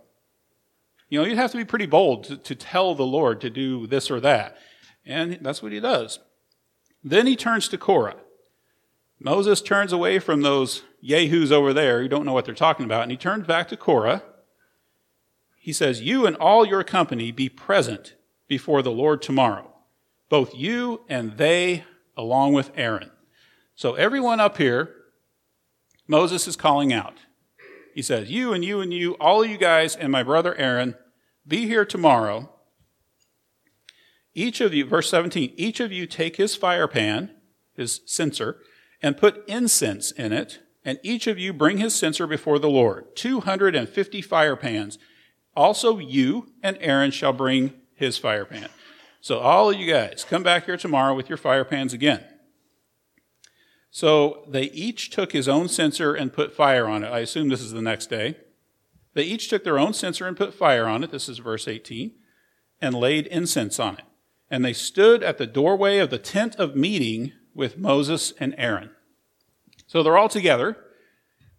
you 1.08 1.18
know, 1.18 1.26
you'd 1.26 1.36
have 1.36 1.50
to 1.50 1.56
be 1.56 1.64
pretty 1.64 1.86
bold 1.86 2.24
to, 2.24 2.36
to 2.36 2.54
tell 2.54 2.94
the 2.94 3.06
Lord 3.06 3.40
to 3.40 3.50
do 3.50 3.86
this 3.86 4.10
or 4.10 4.20
that. 4.20 4.56
And 5.04 5.38
that's 5.42 5.62
what 5.62 5.72
he 5.72 5.80
does. 5.80 6.20
Then 7.02 7.26
he 7.26 7.36
turns 7.36 7.68
to 7.68 7.78
Korah. 7.78 8.16
Moses 9.20 9.62
turns 9.62 9.92
away 9.92 10.18
from 10.18 10.42
those 10.42 10.82
yahoos 11.00 11.52
over 11.52 11.72
there 11.72 12.02
who 12.02 12.08
don't 12.08 12.24
know 12.24 12.32
what 12.32 12.44
they're 12.44 12.54
talking 12.54 12.84
about, 12.84 13.02
and 13.02 13.10
he 13.10 13.16
turns 13.16 13.46
back 13.46 13.68
to 13.68 13.76
Korah. 13.76 14.22
He 15.58 15.72
says, 15.72 16.02
You 16.02 16.26
and 16.26 16.36
all 16.36 16.66
your 16.66 16.84
company 16.84 17.30
be 17.30 17.48
present 17.48 18.14
before 18.48 18.82
the 18.82 18.90
Lord 18.90 19.22
tomorrow, 19.22 19.72
both 20.28 20.54
you 20.54 21.02
and 21.08 21.36
they, 21.36 21.84
along 22.16 22.52
with 22.52 22.70
Aaron. 22.74 23.10
So 23.74 23.94
everyone 23.94 24.40
up 24.40 24.58
here, 24.58 24.94
Moses 26.06 26.46
is 26.46 26.56
calling 26.56 26.92
out. 26.92 27.18
He 27.94 28.02
says, 28.02 28.30
You 28.30 28.52
and 28.52 28.64
you 28.64 28.80
and 28.80 28.92
you, 28.92 29.14
all 29.14 29.42
of 29.42 29.50
you 29.50 29.56
guys, 29.56 29.96
and 29.96 30.10
my 30.10 30.22
brother 30.22 30.54
Aaron, 30.56 30.96
be 31.46 31.66
here 31.66 31.84
tomorrow. 31.84 32.50
Each 34.34 34.60
of 34.60 34.74
you, 34.74 34.84
verse 34.84 35.08
17, 35.10 35.54
each 35.56 35.80
of 35.80 35.92
you 35.92 36.06
take 36.06 36.36
his 36.36 36.56
fire 36.56 36.88
pan, 36.88 37.30
his 37.74 38.00
censer, 38.04 38.60
and 39.04 39.18
put 39.18 39.46
incense 39.46 40.12
in 40.12 40.32
it, 40.32 40.60
and 40.82 40.98
each 41.02 41.26
of 41.26 41.38
you 41.38 41.52
bring 41.52 41.76
his 41.76 41.94
censer 41.94 42.26
before 42.26 42.58
the 42.58 42.70
Lord. 42.70 43.14
250 43.16 44.22
fire 44.22 44.56
pans. 44.56 44.98
Also, 45.54 45.98
you 45.98 46.48
and 46.62 46.78
Aaron 46.80 47.10
shall 47.10 47.34
bring 47.34 47.74
his 47.94 48.16
fire 48.16 48.46
pan. 48.46 48.70
So, 49.20 49.40
all 49.40 49.68
of 49.68 49.76
you 49.76 49.92
guys, 49.92 50.24
come 50.24 50.42
back 50.42 50.64
here 50.64 50.78
tomorrow 50.78 51.14
with 51.14 51.28
your 51.28 51.36
fire 51.36 51.66
pans 51.66 51.92
again. 51.92 52.24
So, 53.90 54.46
they 54.48 54.70
each 54.70 55.10
took 55.10 55.32
his 55.32 55.50
own 55.50 55.68
censer 55.68 56.14
and 56.14 56.32
put 56.32 56.54
fire 56.54 56.88
on 56.88 57.04
it. 57.04 57.08
I 57.08 57.18
assume 57.18 57.50
this 57.50 57.60
is 57.60 57.72
the 57.72 57.82
next 57.82 58.08
day. 58.08 58.38
They 59.12 59.24
each 59.24 59.50
took 59.50 59.64
their 59.64 59.78
own 59.78 59.92
censer 59.92 60.26
and 60.26 60.34
put 60.34 60.54
fire 60.54 60.86
on 60.86 61.04
it. 61.04 61.10
This 61.10 61.28
is 61.28 61.38
verse 61.38 61.68
18. 61.68 62.12
And 62.80 62.94
laid 62.94 63.26
incense 63.26 63.78
on 63.78 63.98
it. 63.98 64.04
And 64.50 64.64
they 64.64 64.72
stood 64.72 65.22
at 65.22 65.36
the 65.36 65.46
doorway 65.46 65.98
of 65.98 66.08
the 66.08 66.18
tent 66.18 66.56
of 66.56 66.74
meeting 66.74 67.32
with 67.54 67.78
Moses 67.78 68.32
and 68.40 68.54
Aaron. 68.58 68.90
So 69.94 70.02
they're 70.02 70.18
all 70.18 70.28
together 70.28 70.76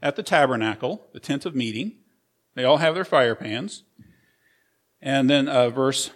at 0.01 0.17
the 0.17 0.21
tabernacle, 0.21 1.07
the 1.13 1.21
tent 1.21 1.45
of 1.45 1.55
meeting. 1.55 1.93
They 2.53 2.65
all 2.65 2.79
have 2.79 2.93
their 2.93 3.05
fire 3.05 3.33
pans. 3.33 3.83
And 5.01 5.29
then 5.29 5.47
uh, 5.47 5.69
verse 5.69 6.11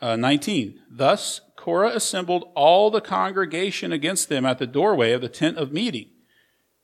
uh, 0.00 0.14
19 0.14 0.80
Thus 0.88 1.40
Korah 1.56 1.96
assembled 1.96 2.48
all 2.54 2.92
the 2.92 3.00
congregation 3.00 3.90
against 3.90 4.28
them 4.28 4.46
at 4.46 4.58
the 4.58 4.68
doorway 4.68 5.10
of 5.10 5.20
the 5.20 5.28
tent 5.28 5.58
of 5.58 5.72
meeting. 5.72 6.10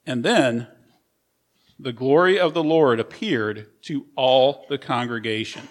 And 0.06 0.24
then 0.24 0.66
the 1.78 1.92
glory 1.92 2.40
of 2.40 2.52
the 2.52 2.64
Lord 2.64 2.98
appeared 2.98 3.68
to 3.82 4.06
all 4.16 4.66
the 4.68 4.76
congregation. 4.76 5.68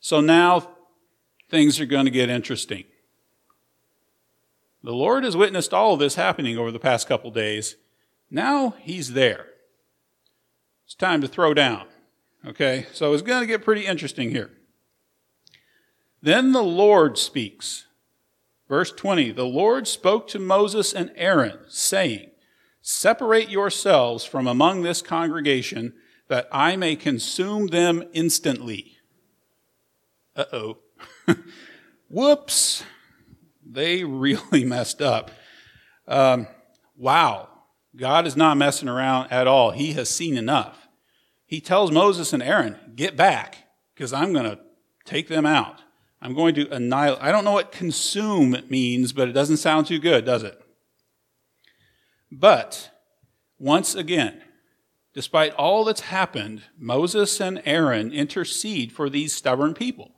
So 0.00 0.20
now 0.20 0.70
things 1.48 1.78
are 1.78 1.86
going 1.86 2.06
to 2.06 2.10
get 2.10 2.30
interesting. 2.30 2.82
The 4.82 4.92
Lord 4.92 5.24
has 5.24 5.36
witnessed 5.36 5.72
all 5.72 5.94
of 5.94 6.00
this 6.00 6.16
happening 6.16 6.58
over 6.58 6.72
the 6.72 6.78
past 6.78 7.06
couple 7.06 7.30
days. 7.30 7.76
Now 8.30 8.74
he's 8.80 9.12
there. 9.12 9.46
It's 10.84 10.94
time 10.94 11.20
to 11.20 11.28
throw 11.28 11.54
down. 11.54 11.86
Okay, 12.44 12.86
so 12.92 13.12
it's 13.12 13.22
going 13.22 13.40
to 13.40 13.46
get 13.46 13.64
pretty 13.64 13.86
interesting 13.86 14.30
here. 14.30 14.50
Then 16.20 16.52
the 16.52 16.62
Lord 16.62 17.16
speaks. 17.16 17.86
Verse 18.68 18.90
20 18.90 19.32
The 19.32 19.44
Lord 19.44 19.86
spoke 19.86 20.26
to 20.28 20.38
Moses 20.38 20.92
and 20.92 21.12
Aaron, 21.14 21.58
saying, 21.68 22.30
Separate 22.80 23.48
yourselves 23.48 24.24
from 24.24 24.48
among 24.48 24.82
this 24.82 25.02
congregation, 25.02 25.94
that 26.28 26.48
I 26.50 26.74
may 26.76 26.96
consume 26.96 27.68
them 27.68 28.02
instantly. 28.12 28.96
Uh 30.34 30.44
oh. 30.52 30.78
Whoops. 32.08 32.82
They 33.72 34.04
really 34.04 34.64
messed 34.64 35.00
up. 35.00 35.30
Um, 36.06 36.46
wow. 36.96 37.48
God 37.94 38.26
is 38.26 38.36
not 38.36 38.56
messing 38.56 38.88
around 38.88 39.30
at 39.30 39.46
all. 39.46 39.70
He 39.70 39.92
has 39.92 40.08
seen 40.08 40.36
enough. 40.36 40.88
He 41.44 41.60
tells 41.60 41.90
Moses 41.90 42.32
and 42.32 42.42
Aaron, 42.42 42.78
Get 42.96 43.16
back, 43.16 43.58
because 43.94 44.12
I'm 44.12 44.32
going 44.32 44.50
to 44.50 44.58
take 45.04 45.28
them 45.28 45.44
out. 45.44 45.82
I'm 46.20 46.34
going 46.34 46.54
to 46.54 46.70
annihilate. 46.70 47.22
I 47.22 47.32
don't 47.32 47.44
know 47.44 47.52
what 47.52 47.72
consume 47.72 48.56
means, 48.70 49.12
but 49.12 49.28
it 49.28 49.32
doesn't 49.32 49.58
sound 49.58 49.86
too 49.86 49.98
good, 49.98 50.24
does 50.24 50.42
it? 50.42 50.58
But 52.30 52.90
once 53.58 53.94
again, 53.94 54.42
despite 55.12 55.52
all 55.54 55.84
that's 55.84 56.02
happened, 56.02 56.62
Moses 56.78 57.38
and 57.40 57.60
Aaron 57.66 58.12
intercede 58.12 58.92
for 58.92 59.10
these 59.10 59.34
stubborn 59.34 59.74
people. 59.74 60.12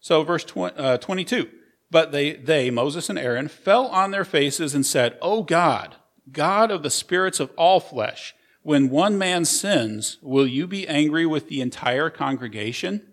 So, 0.00 0.22
verse 0.22 0.44
20, 0.44 0.76
uh, 0.76 0.98
22 0.98 1.48
But 1.90 2.12
they, 2.12 2.34
they, 2.34 2.70
Moses 2.70 3.08
and 3.08 3.18
Aaron, 3.18 3.48
fell 3.48 3.86
on 3.86 4.10
their 4.10 4.24
faces 4.24 4.74
and 4.74 4.84
said, 4.84 5.16
O 5.22 5.42
God, 5.42 5.96
God 6.30 6.70
of 6.70 6.82
the 6.82 6.90
spirits 6.90 7.40
of 7.40 7.50
all 7.56 7.80
flesh, 7.80 8.34
when 8.62 8.90
one 8.90 9.16
man 9.16 9.44
sins, 9.44 10.18
will 10.20 10.46
you 10.46 10.66
be 10.66 10.86
angry 10.86 11.24
with 11.24 11.48
the 11.48 11.60
entire 11.62 12.10
congregation? 12.10 13.06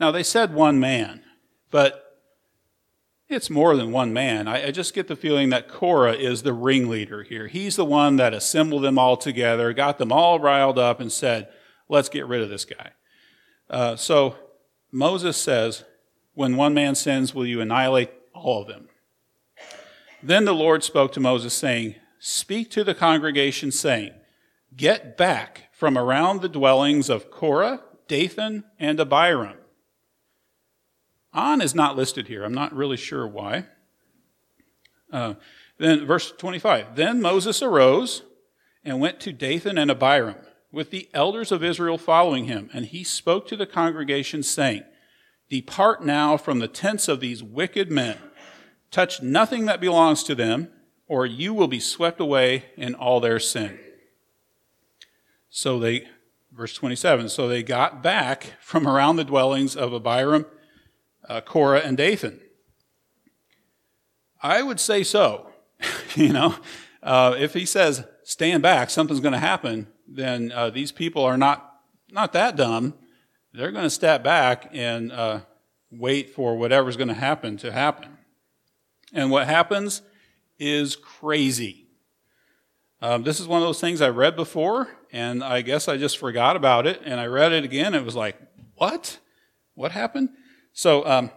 Now, 0.00 0.10
they 0.10 0.22
said 0.22 0.54
one 0.54 0.80
man, 0.80 1.22
but 1.70 2.08
it's 3.28 3.50
more 3.50 3.76
than 3.76 3.92
one 3.92 4.12
man. 4.12 4.48
I, 4.48 4.68
I, 4.68 4.70
just 4.70 4.94
get 4.94 5.08
the 5.08 5.16
feeling 5.16 5.50
that 5.50 5.68
Korah 5.68 6.14
is 6.14 6.42
the 6.42 6.54
ringleader 6.54 7.24
here. 7.24 7.48
He's 7.48 7.76
the 7.76 7.84
one 7.84 8.16
that 8.16 8.32
assembled 8.32 8.84
them 8.84 8.98
all 8.98 9.18
together, 9.18 9.74
got 9.74 9.98
them 9.98 10.12
all 10.12 10.40
riled 10.40 10.78
up, 10.78 11.00
and 11.00 11.12
said, 11.12 11.48
let's 11.88 12.08
get 12.08 12.26
rid 12.26 12.40
of 12.40 12.48
this 12.48 12.64
guy. 12.64 12.92
Uh, 13.68 13.96
so 13.96 14.36
Moses 14.90 15.36
says, 15.36 15.84
When 16.38 16.54
one 16.54 16.72
man 16.72 16.94
sins, 16.94 17.34
will 17.34 17.46
you 17.46 17.60
annihilate 17.60 18.12
all 18.32 18.62
of 18.62 18.68
them? 18.68 18.88
Then 20.22 20.44
the 20.44 20.54
Lord 20.54 20.84
spoke 20.84 21.10
to 21.14 21.20
Moses, 21.20 21.52
saying, 21.52 21.96
Speak 22.20 22.70
to 22.70 22.84
the 22.84 22.94
congregation, 22.94 23.72
saying, 23.72 24.12
Get 24.76 25.16
back 25.16 25.64
from 25.72 25.98
around 25.98 26.40
the 26.40 26.48
dwellings 26.48 27.10
of 27.10 27.32
Korah, 27.32 27.80
Dathan, 28.06 28.62
and 28.78 29.00
Abiram 29.00 29.56
On 31.32 31.60
is 31.60 31.74
not 31.74 31.96
listed 31.96 32.28
here. 32.28 32.44
I'm 32.44 32.54
not 32.54 32.72
really 32.72 32.96
sure 32.96 33.26
why. 33.26 33.64
Uh, 35.12 35.34
then, 35.78 36.06
verse 36.06 36.30
25 36.30 36.94
Then 36.94 37.20
Moses 37.20 37.62
arose 37.62 38.22
and 38.84 39.00
went 39.00 39.18
to 39.22 39.32
Dathan 39.32 39.76
and 39.76 39.90
Abiram, 39.90 40.36
with 40.70 40.92
the 40.92 41.08
elders 41.12 41.50
of 41.50 41.64
Israel 41.64 41.98
following 41.98 42.44
him, 42.44 42.70
and 42.72 42.86
he 42.86 43.02
spoke 43.02 43.48
to 43.48 43.56
the 43.56 43.66
congregation, 43.66 44.44
saying, 44.44 44.84
Depart 45.50 46.04
now 46.04 46.36
from 46.36 46.58
the 46.58 46.68
tents 46.68 47.08
of 47.08 47.20
these 47.20 47.42
wicked 47.42 47.90
men. 47.90 48.18
Touch 48.90 49.22
nothing 49.22 49.66
that 49.66 49.80
belongs 49.80 50.22
to 50.24 50.34
them, 50.34 50.68
or 51.06 51.26
you 51.26 51.54
will 51.54 51.68
be 51.68 51.80
swept 51.80 52.20
away 52.20 52.66
in 52.76 52.94
all 52.94 53.20
their 53.20 53.38
sin. 53.38 53.78
So 55.50 55.78
they, 55.78 56.06
verse 56.52 56.74
27, 56.74 57.28
so 57.30 57.48
they 57.48 57.62
got 57.62 58.02
back 58.02 58.54
from 58.60 58.86
around 58.86 59.16
the 59.16 59.24
dwellings 59.24 59.74
of 59.74 59.94
Abiram, 59.94 60.46
uh, 61.28 61.40
Korah, 61.40 61.80
and 61.80 61.96
Dathan. 61.96 62.40
I 64.42 64.62
would 64.62 64.78
say 64.78 65.02
so. 65.02 65.50
you 66.14 66.32
know, 66.32 66.54
uh, 67.02 67.34
if 67.38 67.54
he 67.54 67.64
says, 67.64 68.04
stand 68.22 68.62
back, 68.62 68.90
something's 68.90 69.20
going 69.20 69.32
to 69.32 69.38
happen, 69.38 69.86
then 70.06 70.52
uh, 70.52 70.70
these 70.70 70.92
people 70.92 71.24
are 71.24 71.38
not, 71.38 71.80
not 72.10 72.32
that 72.34 72.56
dumb. 72.56 72.94
They're 73.52 73.72
going 73.72 73.84
to 73.84 73.90
step 73.90 74.22
back 74.22 74.68
and 74.72 75.10
uh, 75.10 75.40
wait 75.90 76.30
for 76.30 76.56
whatever's 76.56 76.96
going 76.96 77.08
to 77.08 77.14
happen 77.14 77.56
to 77.58 77.72
happen. 77.72 78.18
And 79.12 79.30
what 79.30 79.46
happens 79.46 80.02
is 80.58 80.96
crazy. 80.96 81.86
Um, 83.00 83.22
this 83.22 83.40
is 83.40 83.46
one 83.46 83.62
of 83.62 83.68
those 83.68 83.80
things 83.80 84.02
I 84.02 84.08
read 84.08 84.36
before, 84.36 84.88
and 85.12 85.42
I 85.42 85.62
guess 85.62 85.88
I 85.88 85.96
just 85.96 86.18
forgot 86.18 86.56
about 86.56 86.86
it, 86.86 87.00
and 87.04 87.20
I 87.20 87.26
read 87.26 87.52
it 87.52 87.64
again. 87.64 87.86
And 87.86 87.96
it 87.96 88.04
was 88.04 88.16
like, 88.16 88.36
what? 88.74 89.18
What 89.74 89.92
happened? 89.92 90.30
So, 90.72 91.06
um, 91.06 91.30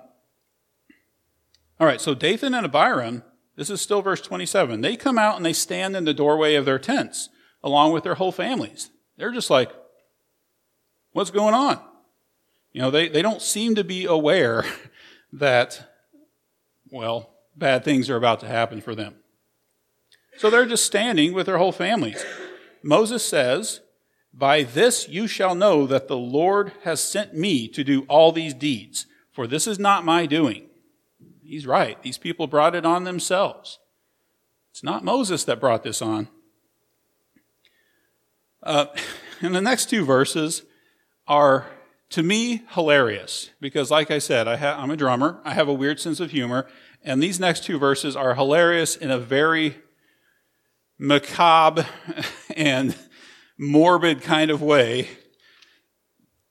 all 1.79 1.87
right, 1.87 2.01
so 2.01 2.13
Dathan 2.13 2.53
and 2.53 2.65
Abiram, 2.65 3.23
this 3.55 3.69
is 3.69 3.81
still 3.81 4.01
verse 4.01 4.21
27. 4.21 4.81
They 4.81 4.95
come 4.95 5.17
out 5.17 5.35
and 5.35 5.45
they 5.45 5.53
stand 5.53 5.95
in 5.95 6.05
the 6.05 6.13
doorway 6.13 6.55
of 6.55 6.65
their 6.65 6.79
tents 6.79 7.29
along 7.63 7.93
with 7.93 8.03
their 8.03 8.15
whole 8.15 8.31
families. 8.31 8.89
They're 9.17 9.31
just 9.31 9.49
like, 9.49 9.71
what's 11.11 11.31
going 11.31 11.53
on? 11.53 11.79
You 12.73 12.81
know, 12.81 12.91
they, 12.91 13.09
they 13.09 13.21
don't 13.21 13.41
seem 13.41 13.75
to 13.75 13.83
be 13.83 14.05
aware 14.05 14.65
that, 15.33 15.91
well, 16.89 17.31
bad 17.55 17.83
things 17.83 18.09
are 18.09 18.15
about 18.15 18.39
to 18.41 18.47
happen 18.47 18.81
for 18.81 18.95
them. 18.95 19.15
So 20.37 20.49
they're 20.49 20.65
just 20.65 20.85
standing 20.85 21.33
with 21.33 21.45
their 21.45 21.57
whole 21.57 21.71
families. 21.71 22.25
Moses 22.81 23.23
says, 23.23 23.81
By 24.33 24.63
this 24.63 25.07
you 25.07 25.27
shall 25.27 25.53
know 25.53 25.85
that 25.85 26.07
the 26.07 26.17
Lord 26.17 26.71
has 26.83 27.03
sent 27.03 27.35
me 27.35 27.67
to 27.67 27.83
do 27.83 28.03
all 28.07 28.31
these 28.31 28.53
deeds, 28.53 29.05
for 29.31 29.45
this 29.45 29.67
is 29.67 29.77
not 29.77 30.05
my 30.05 30.25
doing. 30.25 30.69
He's 31.43 31.67
right. 31.67 32.01
These 32.01 32.17
people 32.17 32.47
brought 32.47 32.75
it 32.75 32.85
on 32.85 33.03
themselves. 33.03 33.79
It's 34.71 34.83
not 34.83 35.03
Moses 35.03 35.43
that 35.43 35.59
brought 35.59 35.83
this 35.83 36.01
on. 36.01 36.29
Uh, 38.63 38.85
and 39.41 39.53
the 39.53 39.61
next 39.61 39.89
two 39.89 40.05
verses 40.05 40.63
are, 41.27 41.67
to 42.11 42.23
me, 42.23 42.63
hilarious 42.69 43.51
because, 43.59 43.89
like 43.89 44.11
I 44.11 44.19
said, 44.19 44.47
I 44.47 44.55
I'm 44.55 44.91
a 44.91 44.97
drummer. 44.97 45.39
I 45.43 45.53
have 45.53 45.67
a 45.67 45.73
weird 45.73 45.99
sense 45.99 46.19
of 46.19 46.31
humor. 46.31 46.67
And 47.03 47.23
these 47.23 47.39
next 47.39 47.63
two 47.63 47.79
verses 47.79 48.15
are 48.15 48.35
hilarious 48.35 48.95
in 48.95 49.09
a 49.09 49.17
very 49.17 49.77
macabre 50.99 51.87
and 52.55 52.95
morbid 53.57 54.21
kind 54.21 54.51
of 54.51 54.61
way. 54.61 55.09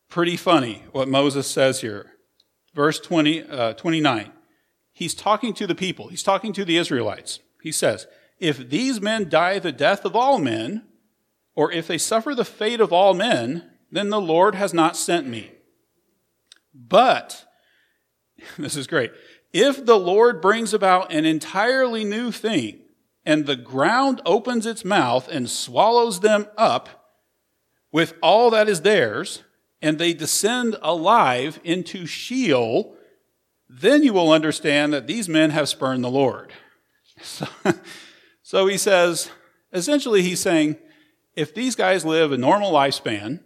Pretty 0.08 0.36
funny 0.36 0.82
what 0.92 1.08
Moses 1.08 1.46
says 1.46 1.82
here. 1.82 2.12
Verse 2.74 2.98
20, 2.98 3.42
uh, 3.42 3.72
29. 3.74 4.32
He's 4.92 5.14
talking 5.14 5.54
to 5.54 5.66
the 5.66 5.74
people, 5.74 6.08
he's 6.08 6.22
talking 6.22 6.52
to 6.54 6.64
the 6.64 6.76
Israelites. 6.76 7.40
He 7.62 7.72
says, 7.72 8.06
If 8.38 8.70
these 8.70 9.00
men 9.00 9.28
die 9.28 9.58
the 9.58 9.72
death 9.72 10.04
of 10.04 10.16
all 10.16 10.38
men, 10.38 10.86
or 11.54 11.70
if 11.70 11.86
they 11.86 11.98
suffer 11.98 12.34
the 12.34 12.44
fate 12.44 12.80
of 12.80 12.92
all 12.92 13.12
men, 13.12 13.69
then 13.90 14.10
the 14.10 14.20
Lord 14.20 14.54
has 14.54 14.72
not 14.72 14.96
sent 14.96 15.26
me. 15.26 15.52
But, 16.74 17.44
this 18.58 18.76
is 18.76 18.86
great, 18.86 19.12
if 19.52 19.84
the 19.84 19.98
Lord 19.98 20.40
brings 20.40 20.72
about 20.72 21.12
an 21.12 21.24
entirely 21.24 22.04
new 22.04 22.30
thing, 22.30 22.80
and 23.26 23.46
the 23.46 23.56
ground 23.56 24.22
opens 24.24 24.64
its 24.64 24.84
mouth 24.84 25.28
and 25.28 25.50
swallows 25.50 26.20
them 26.20 26.46
up 26.56 26.88
with 27.92 28.14
all 28.22 28.50
that 28.50 28.68
is 28.68 28.82
theirs, 28.82 29.42
and 29.82 29.98
they 29.98 30.12
descend 30.12 30.76
alive 30.82 31.60
into 31.64 32.06
Sheol, 32.06 32.96
then 33.68 34.02
you 34.02 34.12
will 34.12 34.32
understand 34.32 34.92
that 34.92 35.06
these 35.06 35.28
men 35.28 35.50
have 35.50 35.68
spurned 35.68 36.04
the 36.04 36.10
Lord. 36.10 36.52
So, 37.22 37.46
so 38.42 38.66
he 38.66 38.78
says, 38.78 39.30
essentially, 39.74 40.22
he's 40.22 40.40
saying, 40.40 40.78
if 41.36 41.54
these 41.54 41.76
guys 41.76 42.02
live 42.02 42.32
a 42.32 42.38
normal 42.38 42.72
lifespan 42.72 43.40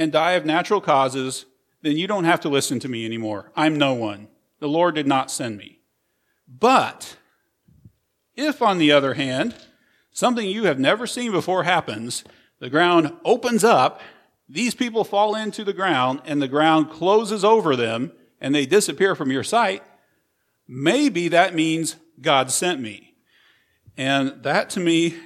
and 0.00 0.10
die 0.10 0.32
of 0.32 0.46
natural 0.46 0.80
causes, 0.80 1.44
then 1.82 1.94
you 1.94 2.06
don't 2.06 2.24
have 2.24 2.40
to 2.40 2.48
listen 2.48 2.80
to 2.80 2.88
me 2.88 3.04
anymore. 3.04 3.52
I'm 3.54 3.76
no 3.76 3.92
one. 3.92 4.28
The 4.58 4.66
Lord 4.66 4.94
did 4.94 5.06
not 5.06 5.30
send 5.30 5.58
me. 5.58 5.80
But 6.48 7.18
if, 8.34 8.62
on 8.62 8.78
the 8.78 8.90
other 8.92 9.12
hand, 9.12 9.54
something 10.10 10.48
you 10.48 10.64
have 10.64 10.78
never 10.78 11.06
seen 11.06 11.32
before 11.32 11.64
happens, 11.64 12.24
the 12.60 12.70
ground 12.70 13.12
opens 13.26 13.62
up, 13.62 14.00
these 14.48 14.74
people 14.74 15.04
fall 15.04 15.34
into 15.34 15.64
the 15.64 15.74
ground, 15.74 16.22
and 16.24 16.40
the 16.40 16.48
ground 16.48 16.90
closes 16.90 17.44
over 17.44 17.76
them, 17.76 18.12
and 18.40 18.54
they 18.54 18.64
disappear 18.64 19.14
from 19.14 19.30
your 19.30 19.44
sight, 19.44 19.82
maybe 20.66 21.28
that 21.28 21.54
means 21.54 21.96
God 22.22 22.50
sent 22.50 22.80
me. 22.80 23.12
And 23.98 24.42
that 24.44 24.70
to 24.70 24.80
me, 24.80 25.16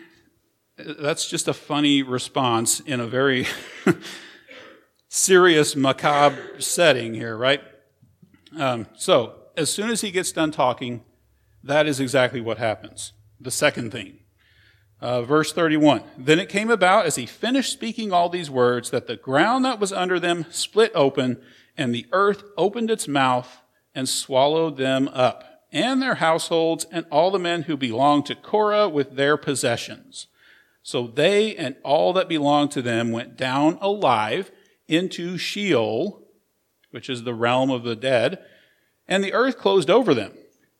that's 0.76 1.28
just 1.30 1.46
a 1.46 1.54
funny 1.54 2.02
response 2.02 2.80
in 2.80 2.98
a 2.98 3.06
very 3.06 3.46
serious, 5.14 5.76
macabre 5.76 6.60
setting 6.60 7.14
here, 7.14 7.36
right? 7.36 7.62
Um, 8.58 8.88
so, 8.96 9.34
as 9.56 9.70
soon 9.70 9.90
as 9.90 10.00
he 10.00 10.10
gets 10.10 10.32
done 10.32 10.50
talking, 10.50 11.04
that 11.62 11.86
is 11.86 12.00
exactly 12.00 12.40
what 12.40 12.58
happens. 12.58 13.12
The 13.40 13.52
second 13.52 13.92
thing. 13.92 14.18
Uh, 15.00 15.22
verse 15.22 15.52
31 15.52 16.02
Then 16.18 16.40
it 16.40 16.48
came 16.48 16.68
about 16.68 17.06
as 17.06 17.14
he 17.14 17.26
finished 17.26 17.72
speaking 17.72 18.12
all 18.12 18.28
these 18.28 18.50
words 18.50 18.90
that 18.90 19.06
the 19.06 19.16
ground 19.16 19.64
that 19.64 19.78
was 19.78 19.92
under 19.92 20.18
them 20.18 20.46
split 20.50 20.90
open, 20.96 21.40
and 21.76 21.94
the 21.94 22.06
earth 22.10 22.42
opened 22.56 22.90
its 22.90 23.06
mouth 23.06 23.62
and 23.94 24.08
swallowed 24.08 24.76
them 24.76 25.08
up, 25.08 25.62
and 25.70 26.02
their 26.02 26.16
households, 26.16 26.86
and 26.90 27.06
all 27.10 27.30
the 27.30 27.38
men 27.38 27.62
who 27.62 27.76
belonged 27.76 28.26
to 28.26 28.34
Korah 28.34 28.88
with 28.88 29.14
their 29.14 29.36
possessions. 29.36 30.26
So 30.82 31.06
they 31.06 31.54
and 31.54 31.76
all 31.84 32.12
that 32.14 32.28
belonged 32.28 32.72
to 32.72 32.82
them 32.82 33.12
went 33.12 33.36
down 33.36 33.78
alive 33.80 34.50
into 34.88 35.38
Sheol, 35.38 36.22
which 36.90 37.08
is 37.08 37.22
the 37.24 37.34
realm 37.34 37.70
of 37.70 37.82
the 37.82 37.96
dead, 37.96 38.44
and 39.06 39.22
the 39.22 39.32
earth 39.32 39.58
closed 39.58 39.90
over 39.90 40.14
them, 40.14 40.32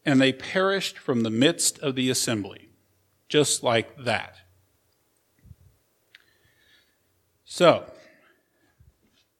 and 0.04 0.20
they 0.20 0.32
perished 0.32 0.98
from 0.98 1.22
the 1.22 1.30
midst 1.30 1.78
of 1.80 1.94
the 1.94 2.10
assembly, 2.10 2.70
just 3.28 3.62
like 3.62 3.96
that. 4.04 4.36
So, 7.44 7.84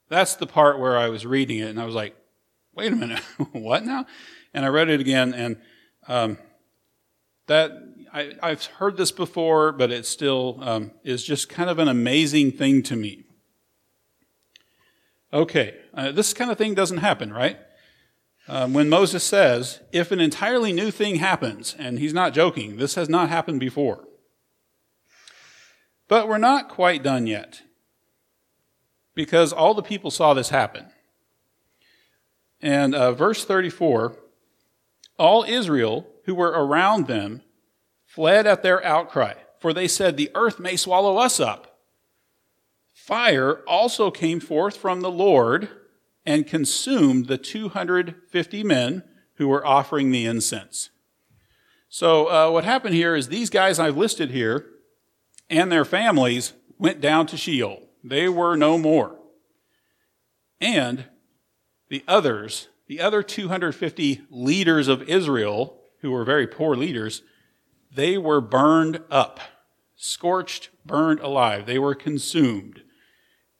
that's 0.09 0.35
the 0.35 0.47
part 0.47 0.79
where 0.79 0.97
I 0.97 1.09
was 1.09 1.25
reading 1.25 1.59
it, 1.59 1.69
and 1.69 1.79
I 1.79 1.85
was 1.85 1.95
like, 1.95 2.15
wait 2.73 2.91
a 2.91 2.95
minute, 2.95 3.19
what 3.51 3.83
now? 3.85 4.05
And 4.53 4.65
I 4.65 4.69
read 4.69 4.89
it 4.89 4.99
again, 4.99 5.33
and 5.33 5.57
um, 6.07 6.37
that 7.47 7.71
I, 8.13 8.49
have 8.49 8.65
heard 8.65 8.95
this 8.95 9.11
before, 9.11 9.73
but 9.73 9.91
it 9.91 10.05
still 10.05 10.57
um, 10.61 10.91
is 11.03 11.23
just 11.23 11.49
kind 11.49 11.69
of 11.69 11.79
an 11.79 11.89
amazing 11.89 12.53
thing 12.53 12.81
to 12.83 12.95
me. 12.95 13.24
Okay, 15.35 15.75
uh, 15.93 16.13
this 16.13 16.33
kind 16.33 16.49
of 16.49 16.57
thing 16.57 16.75
doesn't 16.75 16.99
happen, 16.99 17.33
right? 17.33 17.59
Um, 18.47 18.73
when 18.73 18.87
Moses 18.87 19.21
says, 19.21 19.81
if 19.91 20.13
an 20.13 20.21
entirely 20.21 20.71
new 20.71 20.91
thing 20.91 21.17
happens, 21.17 21.75
and 21.77 21.99
he's 21.99 22.13
not 22.13 22.33
joking, 22.33 22.77
this 22.77 22.95
has 22.95 23.09
not 23.09 23.27
happened 23.27 23.59
before. 23.59 24.07
But 26.07 26.29
we're 26.29 26.37
not 26.37 26.69
quite 26.69 27.03
done 27.03 27.27
yet, 27.27 27.63
because 29.13 29.51
all 29.51 29.73
the 29.73 29.83
people 29.83 30.09
saw 30.09 30.33
this 30.33 30.49
happen. 30.49 30.85
And 32.61 32.95
uh, 32.95 33.11
verse 33.11 33.43
34 33.43 34.15
all 35.17 35.43
Israel 35.43 36.07
who 36.25 36.35
were 36.35 36.51
around 36.51 37.07
them 37.07 37.41
fled 38.05 38.47
at 38.47 38.63
their 38.63 38.83
outcry, 38.85 39.33
for 39.59 39.73
they 39.73 39.89
said, 39.89 40.15
The 40.15 40.31
earth 40.33 40.59
may 40.59 40.77
swallow 40.77 41.17
us 41.17 41.41
up. 41.41 41.74
Fire 43.05 43.59
also 43.67 44.09
came 44.09 44.39
forth 44.39 44.75
from 44.75 45.01
the 45.01 45.11
Lord 45.11 45.69
and 46.25 46.47
consumed 46.47 47.27
the 47.27 47.37
250 47.37 48.63
men 48.63 49.03
who 49.35 49.47
were 49.47 49.63
offering 49.63 50.09
the 50.09 50.25
incense. 50.25 50.89
So, 51.87 52.25
uh, 52.25 52.49
what 52.49 52.63
happened 52.63 52.95
here 52.95 53.15
is 53.15 53.27
these 53.27 53.51
guys 53.51 53.77
I've 53.77 53.95
listed 53.95 54.31
here 54.31 54.65
and 55.51 55.71
their 55.71 55.85
families 55.85 56.53
went 56.79 56.99
down 56.99 57.27
to 57.27 57.37
Sheol. 57.37 57.83
They 58.03 58.27
were 58.27 58.55
no 58.55 58.75
more. 58.79 59.19
And 60.59 61.05
the 61.89 62.03
others, 62.07 62.69
the 62.87 63.01
other 63.01 63.21
250 63.21 64.23
leaders 64.31 64.87
of 64.87 65.03
Israel, 65.03 65.79
who 66.01 66.09
were 66.09 66.25
very 66.25 66.47
poor 66.47 66.75
leaders, 66.75 67.21
they 67.93 68.17
were 68.17 68.41
burned 68.41 69.01
up, 69.11 69.39
scorched, 69.95 70.69
burned 70.83 71.19
alive. 71.19 71.67
They 71.67 71.77
were 71.77 71.93
consumed 71.93 72.81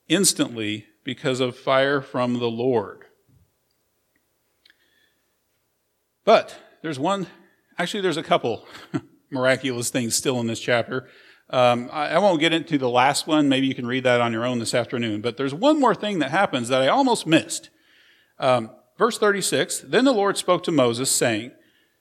instantly 0.08 0.86
because 1.04 1.40
of 1.40 1.58
fire 1.58 2.02
from 2.02 2.40
the 2.40 2.50
Lord. 2.50 3.06
But 6.24 6.56
there's 6.82 7.00
one, 7.00 7.28
actually, 7.78 8.02
there's 8.02 8.18
a 8.18 8.24
couple 8.24 8.68
miraculous 9.30 9.90
things 9.90 10.16
still 10.16 10.40
in 10.40 10.48
this 10.48 10.60
chapter. 10.60 11.08
Um, 11.50 11.90
I, 11.94 12.10
I, 12.10 12.18
won't 12.18 12.40
get 12.40 12.54
into 12.54 12.80
the 12.80 12.90
last 12.90 13.28
one. 13.28 13.48
Maybe 13.48 13.68
you 13.68 13.76
can 13.76 13.86
read 13.86 14.04
that 14.04 14.20
on 14.20 14.34
your 14.34 14.46
own 14.46 14.58
this 14.58 14.74
afternoon. 14.74 15.22
But 15.22 15.38
there's 15.38 15.54
one 15.54 15.80
more 15.80 15.94
thing 15.94 16.18
that 16.20 16.32
happens 16.32 16.70
that 16.70 16.82
I 16.82 16.88
almost 16.88 17.28
missed. 17.28 17.70
Um, 18.40 18.72
verse 18.98 19.20
36 19.20 19.82
Then 19.88 20.06
the 20.06 20.12
Lord 20.12 20.38
spoke 20.38 20.64
to 20.64 20.72
Moses, 20.72 21.12
saying, 21.12 21.52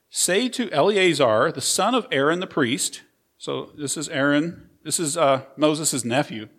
Say 0.09 0.49
to 0.49 0.71
Eleazar, 0.71 1.51
the 1.51 1.61
son 1.61 1.93
of 1.93 2.07
Aaron 2.11 2.39
the 2.39 2.47
priest, 2.47 3.03
so 3.37 3.71
this 3.77 3.97
is 3.97 4.09
Aaron, 4.09 4.69
this 4.83 4.99
is 4.99 5.15
uh, 5.15 5.43
Moses' 5.57 6.03
nephew. 6.03 6.49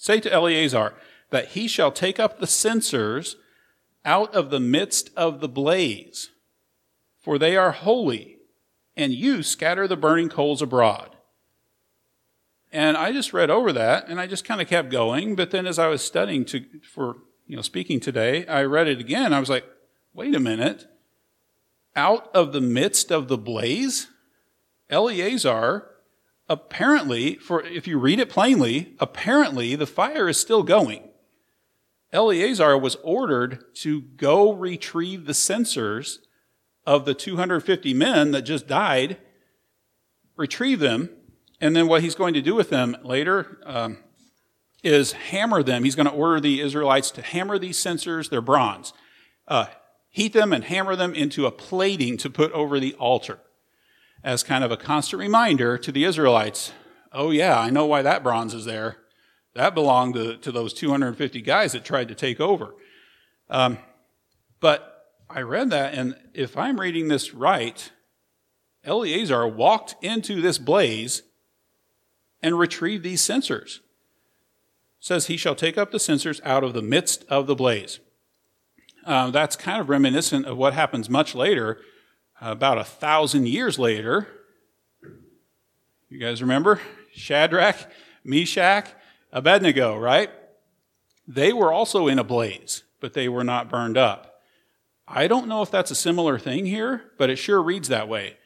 Say 0.00 0.18
to 0.20 0.32
Eleazar, 0.32 0.94
that 1.28 1.48
he 1.48 1.68
shall 1.68 1.92
take 1.92 2.18
up 2.18 2.38
the 2.38 2.46
censers 2.46 3.36
out 4.02 4.34
of 4.34 4.48
the 4.48 4.58
midst 4.58 5.10
of 5.14 5.40
the 5.40 5.48
blaze, 5.48 6.30
for 7.20 7.38
they 7.38 7.54
are 7.54 7.72
holy, 7.72 8.38
and 8.96 9.12
you 9.12 9.42
scatter 9.42 9.86
the 9.86 9.98
burning 9.98 10.30
coals 10.30 10.62
abroad. 10.62 11.16
And 12.72 12.96
I 12.96 13.12
just 13.12 13.34
read 13.34 13.50
over 13.50 13.74
that, 13.74 14.08
and 14.08 14.18
I 14.18 14.26
just 14.26 14.46
kind 14.46 14.62
of 14.62 14.68
kept 14.68 14.90
going. 14.90 15.36
But 15.36 15.50
then, 15.50 15.66
as 15.66 15.78
I 15.78 15.88
was 15.88 16.00
studying 16.00 16.46
to, 16.46 16.64
for 16.82 17.16
you 17.46 17.56
know 17.56 17.62
speaking 17.62 18.00
today, 18.00 18.46
I 18.46 18.62
read 18.62 18.88
it 18.88 19.00
again. 19.00 19.34
I 19.34 19.40
was 19.40 19.50
like, 19.50 19.66
"Wait 20.14 20.34
a 20.34 20.40
minute! 20.40 20.86
Out 21.94 22.34
of 22.34 22.54
the 22.54 22.62
midst 22.62 23.12
of 23.12 23.28
the 23.28 23.36
blaze, 23.36 24.08
Eleazar 24.88 25.90
apparently, 26.50 27.36
for 27.36 27.62
if 27.62 27.86
you 27.86 27.96
read 27.96 28.18
it 28.18 28.28
plainly, 28.28 28.94
apparently 28.98 29.76
the 29.76 29.86
fire 29.86 30.28
is 30.28 30.38
still 30.38 30.64
going. 30.64 31.08
Eleazar 32.12 32.76
was 32.76 32.96
ordered 33.04 33.64
to 33.76 34.02
go 34.02 34.52
retrieve 34.52 35.26
the 35.26 35.32
censers 35.32 36.18
of 36.84 37.04
the 37.04 37.14
250 37.14 37.94
men 37.94 38.32
that 38.32 38.42
just 38.42 38.66
died, 38.66 39.18
retrieve 40.36 40.80
them, 40.80 41.08
and 41.60 41.76
then 41.76 41.86
what 41.86 42.02
he's 42.02 42.16
going 42.16 42.34
to 42.34 42.42
do 42.42 42.56
with 42.56 42.68
them 42.68 42.96
later 43.04 43.60
um, 43.64 43.98
is 44.82 45.12
hammer 45.12 45.62
them. 45.62 45.84
He's 45.84 45.94
going 45.94 46.08
to 46.08 46.12
order 46.12 46.40
the 46.40 46.60
Israelites 46.60 47.12
to 47.12 47.22
hammer 47.22 47.58
these 47.60 47.78
censers, 47.78 48.28
they're 48.28 48.40
bronze, 48.40 48.92
uh, 49.46 49.66
heat 50.08 50.32
them 50.32 50.52
and 50.52 50.64
hammer 50.64 50.96
them 50.96 51.14
into 51.14 51.46
a 51.46 51.52
plating 51.52 52.16
to 52.16 52.28
put 52.28 52.50
over 52.50 52.80
the 52.80 52.94
altar 52.94 53.38
as 54.22 54.42
kind 54.42 54.64
of 54.64 54.70
a 54.70 54.76
constant 54.76 55.20
reminder 55.20 55.78
to 55.78 55.92
the 55.92 56.04
Israelites 56.04 56.72
oh, 57.12 57.30
yeah, 57.30 57.58
I 57.58 57.70
know 57.70 57.86
why 57.86 58.02
that 58.02 58.22
bronze 58.22 58.54
is 58.54 58.64
there. 58.64 58.98
That 59.54 59.74
belonged 59.74 60.14
to, 60.14 60.36
to 60.36 60.52
those 60.52 60.72
250 60.72 61.40
guys 61.42 61.72
that 61.72 61.84
tried 61.84 62.08
to 62.08 62.14
take 62.14 62.40
over. 62.40 62.74
Um, 63.48 63.78
but 64.60 65.08
I 65.28 65.42
read 65.42 65.70
that, 65.70 65.94
and 65.94 66.14
if 66.34 66.56
I'm 66.56 66.80
reading 66.80 67.08
this 67.08 67.34
right, 67.34 67.90
Eleazar 68.84 69.46
walked 69.48 69.96
into 70.02 70.40
this 70.40 70.58
blaze 70.58 71.22
and 72.42 72.58
retrieved 72.58 73.02
these 73.02 73.20
censers. 73.20 73.80
It 75.00 75.04
says 75.04 75.26
he 75.26 75.36
shall 75.36 75.54
take 75.54 75.76
up 75.76 75.90
the 75.90 75.98
censers 75.98 76.40
out 76.44 76.62
of 76.62 76.74
the 76.74 76.82
midst 76.82 77.24
of 77.28 77.46
the 77.46 77.54
blaze. 77.54 77.98
Uh, 79.04 79.30
that's 79.30 79.56
kind 79.56 79.80
of 79.80 79.88
reminiscent 79.88 80.46
of 80.46 80.56
what 80.56 80.74
happens 80.74 81.10
much 81.10 81.34
later, 81.34 81.80
about 82.40 82.78
a 82.78 82.84
thousand 82.84 83.48
years 83.48 83.78
later. 83.78 84.26
You 86.08 86.18
guys 86.18 86.42
remember 86.42 86.80
Shadrach, 87.14 87.76
Meshach, 88.24 88.88
Abednego, 89.32 89.96
right? 89.96 90.30
They 91.28 91.52
were 91.52 91.72
also 91.72 92.08
in 92.08 92.18
a 92.18 92.24
blaze, 92.24 92.82
but 93.00 93.12
they 93.12 93.28
were 93.28 93.44
not 93.44 93.68
burned 93.68 93.96
up. 93.96 94.40
I 95.06 95.26
don't 95.26 95.48
know 95.48 95.62
if 95.62 95.70
that's 95.70 95.90
a 95.90 95.96
similar 95.96 96.38
thing 96.38 96.66
here, 96.66 97.10
but 97.18 97.30
it 97.30 97.36
sure 97.36 97.62
reads 97.62 97.88
that 97.88 98.08
way. 98.08 98.36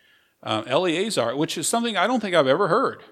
Uh, 0.42 0.62
Eleazar, 0.66 1.36
which 1.36 1.56
is 1.56 1.68
something 1.68 1.96
I 1.96 2.06
don't 2.06 2.20
think 2.20 2.34
I've 2.34 2.46
ever 2.46 2.68
heard. 2.68 3.02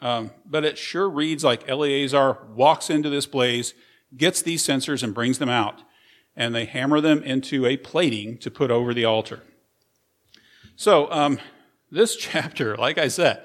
Um, 0.00 0.30
but 0.44 0.64
it 0.64 0.78
sure 0.78 1.08
reads 1.08 1.42
like 1.42 1.68
Eleazar 1.68 2.38
walks 2.54 2.90
into 2.90 3.08
this 3.08 3.26
blaze, 3.26 3.74
gets 4.16 4.42
these 4.42 4.62
censers, 4.62 5.02
and 5.02 5.14
brings 5.14 5.38
them 5.38 5.48
out. 5.48 5.82
And 6.36 6.54
they 6.54 6.66
hammer 6.66 7.00
them 7.00 7.22
into 7.22 7.66
a 7.66 7.76
plating 7.76 8.38
to 8.38 8.50
put 8.50 8.70
over 8.70 8.92
the 8.92 9.04
altar. 9.04 9.42
So, 10.76 11.10
um, 11.10 11.38
this 11.90 12.16
chapter, 12.16 12.76
like 12.76 12.98
I 12.98 13.08
said, 13.08 13.42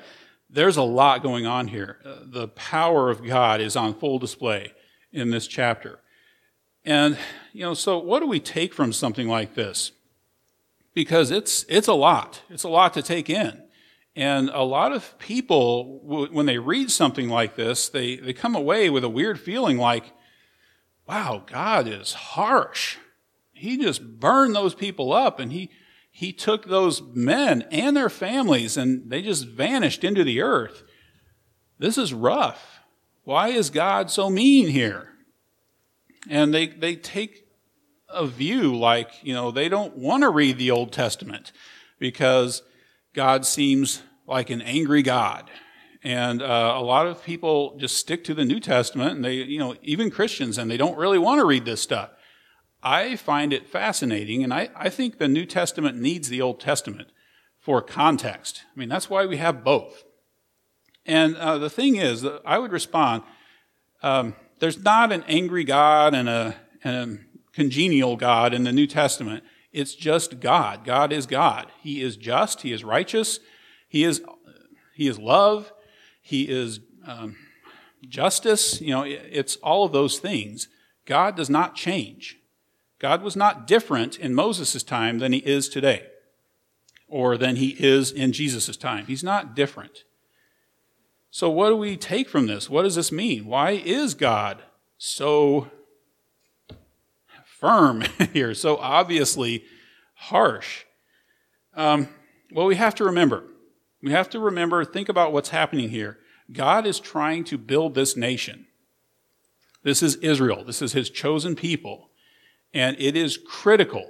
there's 0.50 0.78
a 0.78 0.84
lot 0.84 1.24
going 1.24 1.46
on 1.46 1.68
here. 1.68 2.00
Uh, 2.06 2.18
the 2.26 2.48
power 2.50 3.10
of 3.10 3.26
God 3.26 3.62
is 3.62 3.76
on 3.76 3.94
full 3.94 4.20
display 4.20 4.74
in 5.12 5.32
this 5.32 5.48
chapter. 5.48 6.00
And, 6.84 7.18
you 7.54 7.62
know, 7.62 7.74
so 7.74 7.98
what 7.98 8.20
do 8.20 8.28
we 8.28 8.40
take 8.40 8.74
from 8.74 8.92
something 8.92 9.28
like 9.28 9.56
this? 9.56 9.92
because 10.94 11.32
it's, 11.32 11.66
it's 11.70 11.88
a 11.88 11.94
lot. 11.94 12.42
It's 12.50 12.64
a 12.64 12.70
lot 12.70 12.94
to 12.94 13.02
take 13.02 13.30
in. 13.30 13.64
And 14.16 14.50
a 14.50 14.64
lot 14.64 14.92
of 14.92 15.18
people, 15.20 16.02
when 16.04 16.46
they 16.46 16.58
read 16.58 16.92
something 16.92 17.30
like 17.30 17.56
this, 17.56 17.88
they, 17.88 18.18
they 18.18 18.34
come 18.34 18.56
away 18.56 18.90
with 18.90 19.06
a 19.06 19.10
weird 19.10 19.40
feeling 19.40 19.78
like, 19.78 20.04
wow, 21.08 21.44
God 21.46 21.88
is 21.88 22.14
harsh. 22.14 22.98
He 23.54 23.78
just 23.78 24.20
burned 24.20 24.54
those 24.54 24.76
people 24.76 25.14
up 25.14 25.40
and 25.40 25.52
he, 25.52 25.70
he 26.12 26.34
took 26.34 26.66
those 26.66 27.02
men 27.02 27.64
and 27.72 27.96
their 27.96 28.10
families 28.10 28.78
and 28.78 29.10
they 29.10 29.22
just 29.22 29.48
vanished 29.48 30.04
into 30.04 30.24
the 30.24 30.42
earth. 30.42 30.84
This 31.80 31.98
is 31.98 32.14
rough. 32.14 32.82
Why 33.24 33.48
is 33.48 33.70
God 33.70 34.12
so 34.12 34.30
mean 34.30 34.68
here? 34.68 35.10
And 36.30 36.54
they, 36.54 36.68
they 36.68 36.96
take 36.96 37.48
a 38.08 38.28
view 38.28 38.76
like, 38.76 39.12
you 39.24 39.34
know, 39.34 39.50
they 39.50 39.70
don't 39.70 39.98
want 39.98 40.24
to 40.24 40.30
read 40.30 40.58
the 40.58 40.72
Old 40.72 40.92
Testament 40.92 41.52
because 41.98 42.62
God 43.14 43.46
seems 43.46 44.04
like 44.28 44.50
an 44.50 44.62
angry 44.62 45.02
God. 45.02 45.50
And 46.04 46.42
uh, 46.42 46.74
a 46.76 46.82
lot 46.82 47.08
of 47.08 47.24
people 47.24 47.78
just 47.78 47.98
stick 47.98 48.24
to 48.26 48.34
the 48.34 48.46
New 48.46 48.60
Testament, 48.60 49.16
and 49.16 49.26
they, 49.26 49.36
you 49.36 49.60
know, 49.60 49.76
even 49.84 50.10
Christians, 50.10 50.58
and 50.58 50.70
they 50.70 50.78
don't 50.78 50.98
really 50.98 51.20
want 51.20 51.40
to 51.40 51.46
read 51.46 51.64
this 51.64 51.82
stuff. 51.82 52.10
I 52.84 53.16
find 53.16 53.54
it 53.54 53.68
fascinating, 53.68 54.44
and 54.44 54.54
I, 54.54 54.70
I 54.76 54.90
think 54.90 55.18
the 55.18 55.28
New 55.28 55.46
Testament 55.46 55.98
needs 55.98 56.30
the 56.30 56.42
Old 56.42 56.60
Testament 56.60 57.10
for 57.60 57.82
context. 57.82 58.64
I 58.76 58.80
mean, 58.80 58.90
that's 58.90 59.10
why 59.10 59.26
we 59.26 59.38
have 59.38 59.64
both. 59.64 60.04
And 61.06 61.36
uh, 61.36 61.58
the 61.58 61.70
thing 61.70 61.96
is, 61.96 62.26
I 62.46 62.58
would 62.58 62.72
respond 62.72 63.24
um, 64.04 64.36
there's 64.60 64.84
not 64.84 65.12
an 65.12 65.24
angry 65.28 65.64
God 65.64 66.14
and 66.14 66.28
a, 66.28 66.56
and 66.84 66.96
a 66.96 67.52
congenial 67.54 68.16
God 68.16 68.54
in 68.54 68.64
the 68.64 68.72
New 68.72 68.88
Testament. 68.88 69.44
It's 69.72 69.96
just 69.96 70.40
God. 70.40 70.84
God 70.84 71.12
is 71.14 71.26
God. 71.26 71.68
He 71.82 72.02
is 72.02 72.18
just. 72.18 72.62
He 72.62 72.74
is 72.74 72.84
righteous. 72.84 73.40
He 73.88 74.04
is, 74.04 74.22
he 74.96 75.08
is 75.08 75.20
love. 75.20 75.72
He 76.22 76.50
is 76.50 76.80
um, 77.06 77.38
justice. 78.08 78.82
You 78.82 78.92
know, 78.92 79.04
it's 79.04 79.56
all 79.58 79.86
of 79.86 79.92
those 79.92 80.20
things. 80.20 80.68
God 81.06 81.36
does 81.36 81.50
not 81.50 81.76
change. 81.76 82.38
God 83.02 83.24
was 83.24 83.36
not 83.36 83.66
different 83.66 84.20
in 84.20 84.36
Moses' 84.36 84.84
time 84.84 85.18
than 85.18 85.34
he 85.34 85.40
is 85.40 85.68
today 85.68 86.06
or 87.08 87.36
than 87.36 87.56
he 87.56 87.76
is 87.80 88.12
in 88.12 88.32
Jesus' 88.32 88.78
time. 88.78 89.08
He's 89.08 89.24
not 89.24 89.56
different. 89.56 90.04
So, 91.32 91.50
what 91.50 91.70
do 91.70 91.76
we 91.76 91.98
take 91.98 92.30
from 92.30 92.46
this? 92.46 92.70
What 92.70 92.84
does 92.84 92.96
this 92.96 93.12
mean? 93.12 93.48
Why 93.48 93.72
is 93.72 94.14
God 94.14 94.62
so 94.98 95.72
firm 97.62 98.04
here, 98.34 98.54
so 98.54 98.76
obviously 98.78 99.64
harsh. 100.16 100.84
Um, 101.76 102.10
well, 102.52 102.66
we 102.66 102.76
have 102.76 102.96
to 102.96 103.06
remember. 103.06 103.46
We 104.02 104.12
have 104.12 104.30
to 104.32 104.40
remember, 104.40 104.84
think 104.84 105.08
about 105.08 105.32
what's 105.32 105.50
happening 105.50 105.90
here. 105.90 106.18
God 106.52 106.86
is 106.86 107.00
trying 107.00 107.44
to 107.46 107.58
build 107.58 107.94
this 107.94 108.18
nation. 108.18 108.66
This 109.84 110.04
is 110.04 110.16
Israel. 110.18 110.64
This 110.64 110.82
is 110.82 110.94
his 110.94 111.10
chosen 111.10 111.56
people. 111.56 112.10
And 112.74 112.96
it 113.00 113.16
is 113.16 113.38
critical 113.38 114.10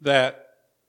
that, 0.00 0.46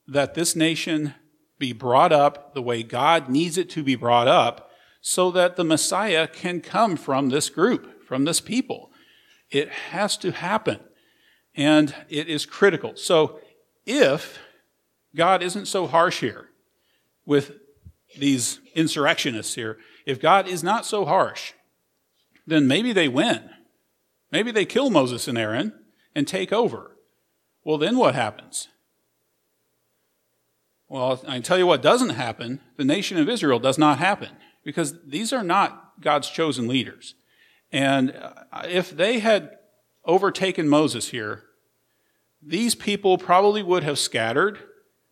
that 0.07 0.33
this 0.35 0.55
nation 0.55 1.15
be 1.59 1.73
brought 1.73 2.11
up 2.11 2.53
the 2.53 2.61
way 2.61 2.83
God 2.83 3.29
needs 3.29 3.57
it 3.57 3.69
to 3.71 3.83
be 3.83 3.95
brought 3.95 4.27
up 4.27 4.69
so 5.01 5.31
that 5.31 5.55
the 5.55 5.63
Messiah 5.63 6.27
can 6.27 6.61
come 6.61 6.97
from 6.97 7.29
this 7.29 7.49
group, 7.49 8.05
from 8.05 8.25
this 8.25 8.39
people. 8.39 8.91
It 9.49 9.69
has 9.69 10.17
to 10.17 10.31
happen 10.31 10.79
and 11.55 11.95
it 12.09 12.27
is 12.27 12.45
critical. 12.45 12.95
So 12.95 13.39
if 13.85 14.37
God 15.15 15.41
isn't 15.41 15.65
so 15.65 15.87
harsh 15.87 16.19
here 16.19 16.49
with 17.25 17.53
these 18.17 18.59
insurrectionists 18.75 19.55
here, 19.55 19.77
if 20.05 20.21
God 20.21 20.47
is 20.47 20.63
not 20.63 20.85
so 20.85 21.05
harsh, 21.05 21.53
then 22.45 22.67
maybe 22.67 22.93
they 22.93 23.07
win. 23.07 23.49
Maybe 24.31 24.51
they 24.51 24.65
kill 24.65 24.89
Moses 24.89 25.27
and 25.27 25.37
Aaron 25.37 25.73
and 26.17 26.27
take 26.27 26.51
over. 26.51 26.97
Well, 27.63 27.77
then 27.77 27.95
what 27.95 28.15
happens? 28.15 28.69
Well, 30.89 31.21
I 31.27 31.39
tell 31.41 31.59
you 31.59 31.67
what 31.67 31.83
doesn't 31.83 32.09
happen. 32.09 32.59
The 32.75 32.83
nation 32.83 33.19
of 33.19 33.29
Israel 33.29 33.59
does 33.59 33.77
not 33.77 33.99
happen 33.99 34.29
because 34.63 34.95
these 35.05 35.31
are 35.31 35.43
not 35.43 36.01
God's 36.01 36.27
chosen 36.27 36.67
leaders. 36.67 37.13
And 37.71 38.19
if 38.63 38.89
they 38.89 39.19
had 39.19 39.57
overtaken 40.05 40.67
Moses 40.67 41.09
here, 41.09 41.43
these 42.41 42.73
people 42.73 43.19
probably 43.19 43.61
would 43.61 43.83
have 43.83 43.99
scattered. 43.99 44.57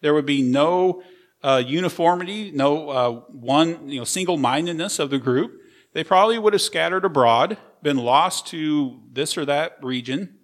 There 0.02 0.16
would 0.16 0.26
be 0.26 0.42
no 0.42 1.04
uh, 1.44 1.62
uniformity, 1.64 2.50
no 2.50 2.90
uh, 2.90 3.12
one, 3.30 3.90
you 3.90 4.00
know, 4.00 4.06
single-mindedness 4.06 4.98
of 4.98 5.12
the 5.12 5.20
group. 5.20 5.62
They 5.94 6.04
probably 6.04 6.40
would 6.40 6.54
have 6.54 6.64
scattered 6.64 7.06
abroad, 7.06 7.60
been 7.84 7.98
lost 7.98 8.48
to 8.48 9.02
this 9.14 9.38
or 9.38 9.46
that 9.46 9.78
region. 9.84 10.35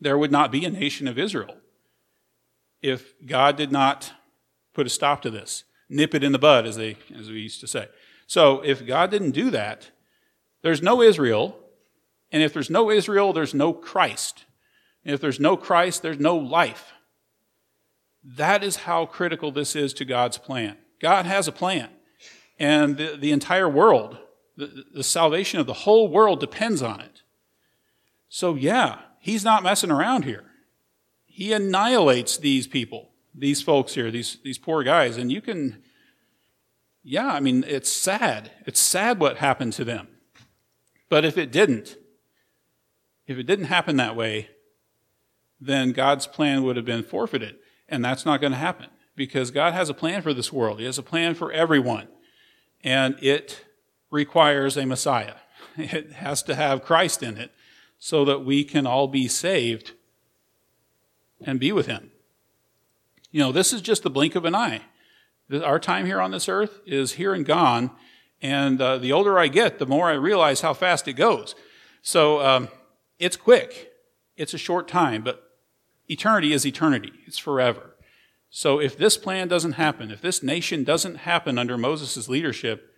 There 0.00 0.18
would 0.18 0.32
not 0.32 0.52
be 0.52 0.64
a 0.64 0.70
nation 0.70 1.08
of 1.08 1.18
Israel 1.18 1.56
if 2.82 3.14
God 3.24 3.56
did 3.56 3.72
not 3.72 4.12
put 4.74 4.86
a 4.86 4.90
stop 4.90 5.22
to 5.22 5.30
this, 5.30 5.64
nip 5.88 6.14
it 6.14 6.22
in 6.22 6.32
the 6.32 6.38
bud, 6.38 6.66
as 6.66 6.76
they 6.76 6.96
as 7.18 7.30
we 7.30 7.40
used 7.40 7.60
to 7.60 7.66
say. 7.66 7.88
So 8.26 8.60
if 8.60 8.86
God 8.86 9.10
didn't 9.10 9.30
do 9.30 9.50
that, 9.50 9.90
there's 10.62 10.82
no 10.82 11.00
Israel, 11.00 11.58
and 12.30 12.42
if 12.42 12.52
there's 12.52 12.70
no 12.70 12.90
Israel, 12.90 13.32
there's 13.32 13.54
no 13.54 13.72
Christ. 13.72 14.44
And 15.04 15.14
if 15.14 15.20
there's 15.20 15.40
no 15.40 15.56
Christ, 15.56 16.02
there's 16.02 16.18
no 16.18 16.36
life. 16.36 16.92
That 18.22 18.64
is 18.64 18.76
how 18.76 19.06
critical 19.06 19.50
this 19.50 19.76
is 19.76 19.92
to 19.94 20.04
God's 20.04 20.38
plan. 20.38 20.76
God 21.00 21.26
has 21.26 21.46
a 21.46 21.52
plan. 21.52 21.90
And 22.58 22.96
the, 22.96 23.16
the 23.18 23.32
entire 23.32 23.68
world, 23.68 24.18
the, 24.56 24.84
the 24.94 25.02
salvation 25.02 25.60
of 25.60 25.66
the 25.66 25.72
whole 25.72 26.08
world 26.08 26.40
depends 26.40 26.82
on 26.82 27.00
it. 27.00 27.22
So, 28.28 28.54
yeah, 28.54 29.00
he's 29.24 29.42
not 29.42 29.62
messing 29.62 29.90
around 29.90 30.24
here. 30.24 30.44
He 31.24 31.54
annihilates 31.54 32.36
these 32.36 32.66
people, 32.66 33.08
these 33.34 33.62
folks 33.62 33.94
here, 33.94 34.10
these, 34.10 34.36
these 34.44 34.58
poor 34.58 34.84
guys. 34.84 35.16
And 35.16 35.32
you 35.32 35.40
can, 35.40 35.82
yeah, 37.02 37.28
I 37.28 37.40
mean, 37.40 37.64
it's 37.66 37.90
sad. 37.90 38.50
It's 38.66 38.78
sad 38.78 39.18
what 39.18 39.38
happened 39.38 39.72
to 39.74 39.84
them. 39.84 40.08
But 41.08 41.24
if 41.24 41.38
it 41.38 41.50
didn't, 41.50 41.96
if 43.26 43.38
it 43.38 43.44
didn't 43.44 43.64
happen 43.64 43.96
that 43.96 44.14
way, 44.14 44.50
then 45.58 45.92
God's 45.92 46.26
plan 46.26 46.62
would 46.62 46.76
have 46.76 46.84
been 46.84 47.02
forfeited. 47.02 47.56
And 47.88 48.04
that's 48.04 48.26
not 48.26 48.42
going 48.42 48.52
to 48.52 48.58
happen 48.58 48.90
because 49.16 49.50
God 49.50 49.72
has 49.72 49.88
a 49.88 49.94
plan 49.94 50.20
for 50.20 50.34
this 50.34 50.52
world. 50.52 50.80
He 50.80 50.84
has 50.84 50.98
a 50.98 51.02
plan 51.02 51.34
for 51.34 51.50
everyone. 51.50 52.08
And 52.82 53.16
it 53.22 53.64
requires 54.10 54.76
a 54.76 54.84
Messiah. 54.84 55.36
It 55.76 56.12
has 56.12 56.42
to 56.44 56.54
have 56.54 56.84
Christ 56.84 57.22
in 57.22 57.36
it 57.36 57.50
so 58.04 58.22
that 58.22 58.44
we 58.44 58.64
can 58.64 58.86
all 58.86 59.08
be 59.08 59.26
saved 59.26 59.92
and 61.40 61.58
be 61.58 61.72
with 61.72 61.86
Him. 61.86 62.10
You 63.30 63.40
know, 63.40 63.50
this 63.50 63.72
is 63.72 63.80
just 63.80 64.02
the 64.02 64.10
blink 64.10 64.34
of 64.34 64.44
an 64.44 64.54
eye. 64.54 64.82
Our 65.50 65.78
time 65.78 66.04
here 66.04 66.20
on 66.20 66.30
this 66.30 66.46
earth 66.46 66.80
is 66.84 67.12
here 67.12 67.32
and 67.32 67.46
gone, 67.46 67.90
And 68.42 68.78
uh, 68.78 68.98
the 68.98 69.10
older 69.10 69.38
I 69.38 69.48
get, 69.48 69.78
the 69.78 69.86
more 69.86 70.10
I 70.10 70.12
realize 70.16 70.60
how 70.60 70.74
fast 70.74 71.08
it 71.08 71.14
goes. 71.14 71.54
So 72.02 72.44
um, 72.44 72.68
it's 73.18 73.38
quick, 73.38 73.92
it's 74.36 74.52
a 74.52 74.58
short 74.58 74.86
time, 74.86 75.22
but 75.22 75.42
eternity 76.06 76.52
is 76.52 76.66
eternity, 76.66 77.12
it's 77.26 77.38
forever. 77.38 77.96
So 78.50 78.80
if 78.80 78.98
this 78.98 79.16
plan 79.16 79.48
doesn't 79.48 79.72
happen, 79.72 80.10
if 80.10 80.20
this 80.20 80.42
nation 80.42 80.84
doesn't 80.84 81.20
happen 81.20 81.56
under 81.56 81.78
Moses' 81.78 82.28
leadership, 82.28 82.94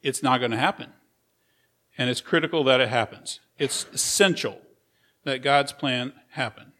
it's 0.00 0.22
not 0.22 0.38
going 0.38 0.52
to 0.52 0.56
happen. 0.56 0.94
And 1.98 2.10
it's 2.10 2.20
critical 2.20 2.64
that 2.64 2.80
it 2.80 2.88
happens. 2.88 3.40
It's 3.58 3.86
essential 3.92 4.60
that 5.24 5.42
God's 5.42 5.72
plan 5.72 6.12
happen. 6.30 6.72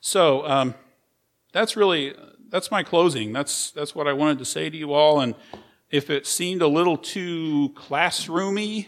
So 0.00 0.46
um, 0.46 0.74
that's 1.52 1.76
really 1.76 2.14
that's 2.48 2.70
my 2.70 2.82
closing. 2.82 3.32
That's 3.32 3.70
that's 3.72 3.94
what 3.94 4.06
I 4.06 4.12
wanted 4.12 4.38
to 4.38 4.44
say 4.44 4.70
to 4.70 4.76
you 4.76 4.92
all. 4.92 5.20
And 5.20 5.34
if 5.90 6.10
it 6.10 6.26
seemed 6.26 6.62
a 6.62 6.68
little 6.68 6.96
too 6.96 7.72
classroomy, 7.74 8.86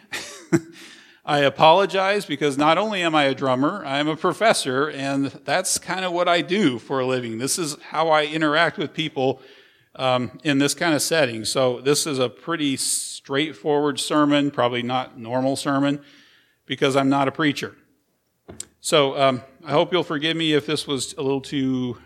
I 1.25 1.41
apologize 1.41 2.25
because 2.25 2.57
not 2.57 2.79
only 2.79 3.03
am 3.03 3.15
I 3.15 3.25
a 3.25 3.35
drummer, 3.35 3.85
I'm 3.85 4.09
a 4.09 4.17
professor, 4.17 4.89
and 4.89 5.27
that's 5.27 5.79
kind 5.79 6.05
of 6.05 6.13
what 6.13 6.29
I 6.29 6.41
do 6.41 6.79
for 6.79 7.01
a 7.01 7.07
living. 7.07 7.39
This 7.39 7.59
is 7.59 7.77
how 7.91 8.09
I 8.09 8.25
interact 8.25 8.79
with 8.79 8.95
people 8.95 9.43
um, 9.99 10.39
in 10.45 10.59
this 10.59 10.75
kind 10.75 10.95
of 10.95 11.03
setting. 11.03 11.45
So 11.45 11.81
this 11.81 12.07
is 12.07 12.19
a 12.19 12.29
pretty 12.29 12.77
straightforward 12.77 14.01
sermon, 14.01 14.51
probably 14.51 14.83
not 14.83 15.19
normal 15.19 15.57
sermon, 15.57 16.01
because 16.65 16.97
I'm 16.97 17.09
not 17.09 17.29
a 17.29 17.33
preacher. 17.33 17.77
So 18.81 19.21
um, 19.21 19.43
I 19.65 19.73
hope 19.73 19.93
you'll 19.93 20.05
forgive 20.05 20.37
me 20.37 20.55
if 20.55 20.65
this 20.65 20.87
was 20.87 21.15
a 21.19 21.23
little 21.23 21.41
too 21.41 21.99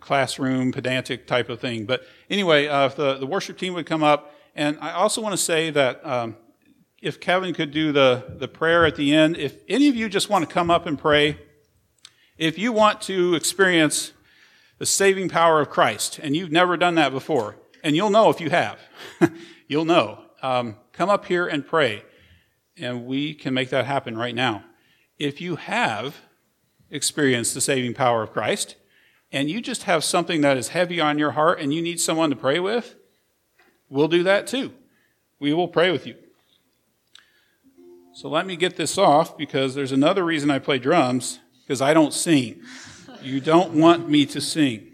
classroom, 0.00 0.72
pedantic 0.72 1.26
type 1.26 1.50
of 1.50 1.60
thing. 1.60 1.84
But 1.84 2.02
anyway, 2.30 2.66
uh, 2.66 2.86
if 2.86 2.96
the, 2.96 3.18
the 3.18 3.26
worship 3.26 3.58
team 3.58 3.74
would 3.74 3.86
come 3.86 4.02
up, 4.02 4.34
and 4.54 4.78
I 4.80 4.92
also 4.92 5.20
want 5.20 5.34
to 5.34 5.42
say 5.42 5.70
that 5.70 6.04
um, 6.04 6.36
if 7.02 7.20
Kevin 7.20 7.52
could 7.54 7.70
do 7.70 7.92
the, 7.92 8.24
the 8.38 8.48
prayer 8.48 8.86
at 8.86 8.96
the 8.96 9.14
end, 9.14 9.36
if 9.36 9.62
any 9.68 9.88
of 9.88 9.94
you 9.94 10.08
just 10.08 10.30
want 10.30 10.48
to 10.48 10.52
come 10.52 10.70
up 10.70 10.86
and 10.86 10.98
pray, 10.98 11.38
if 12.38 12.58
you 12.58 12.72
want 12.72 13.02
to 13.02 13.34
experience 13.34 14.12
the 14.78 14.86
saving 14.86 15.28
power 15.28 15.60
of 15.60 15.70
Christ, 15.70 16.18
and 16.22 16.36
you've 16.36 16.52
never 16.52 16.76
done 16.76 16.94
that 16.96 17.12
before, 17.12 17.56
and 17.82 17.94
you'll 17.94 18.10
know 18.10 18.30
if 18.30 18.40
you 18.40 18.50
have, 18.50 18.78
you'll 19.68 19.84
know. 19.84 20.24
Um, 20.42 20.76
come 20.92 21.10
up 21.10 21.26
here 21.26 21.46
and 21.46 21.66
pray, 21.66 22.04
and 22.76 23.06
we 23.06 23.34
can 23.34 23.54
make 23.54 23.70
that 23.70 23.86
happen 23.86 24.16
right 24.16 24.34
now. 24.34 24.64
If 25.18 25.40
you 25.40 25.56
have 25.56 26.16
experienced 26.90 27.54
the 27.54 27.60
saving 27.60 27.94
power 27.94 28.22
of 28.22 28.32
Christ, 28.32 28.76
and 29.30 29.50
you 29.50 29.60
just 29.60 29.82
have 29.84 30.04
something 30.04 30.40
that 30.40 30.56
is 30.56 30.68
heavy 30.68 31.00
on 31.00 31.18
your 31.18 31.32
heart 31.32 31.60
and 31.60 31.72
you 31.72 31.82
need 31.82 32.00
someone 32.00 32.30
to 32.30 32.36
pray 32.36 32.58
with, 32.58 32.94
we'll 33.88 34.08
do 34.08 34.22
that 34.22 34.46
too. 34.46 34.72
We 35.38 35.52
will 35.52 35.68
pray 35.68 35.90
with 35.90 36.06
you. 36.06 36.14
So 38.14 38.28
let 38.28 38.46
me 38.46 38.56
get 38.56 38.76
this 38.76 38.98
off 38.98 39.36
because 39.36 39.74
there's 39.74 39.92
another 39.92 40.24
reason 40.24 40.50
I 40.50 40.58
play 40.58 40.78
drums 40.78 41.40
because 41.62 41.80
I 41.80 41.94
don't 41.94 42.12
sing. 42.12 42.62
You 43.22 43.40
don't 43.40 43.72
want 43.72 44.08
me 44.08 44.26
to 44.26 44.40
sing. 44.40 44.92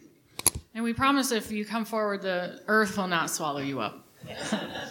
And 0.75 0.83
we 0.83 0.93
promise 0.93 1.31
if 1.31 1.53
you 1.53 1.65
come 1.65 1.85
forward, 1.85 2.23
the 2.23 2.61
earth 2.67 2.97
will 2.97 3.07
not 3.07 3.31
swallow 3.31 3.61
you 3.61 3.81
up. 3.81 4.07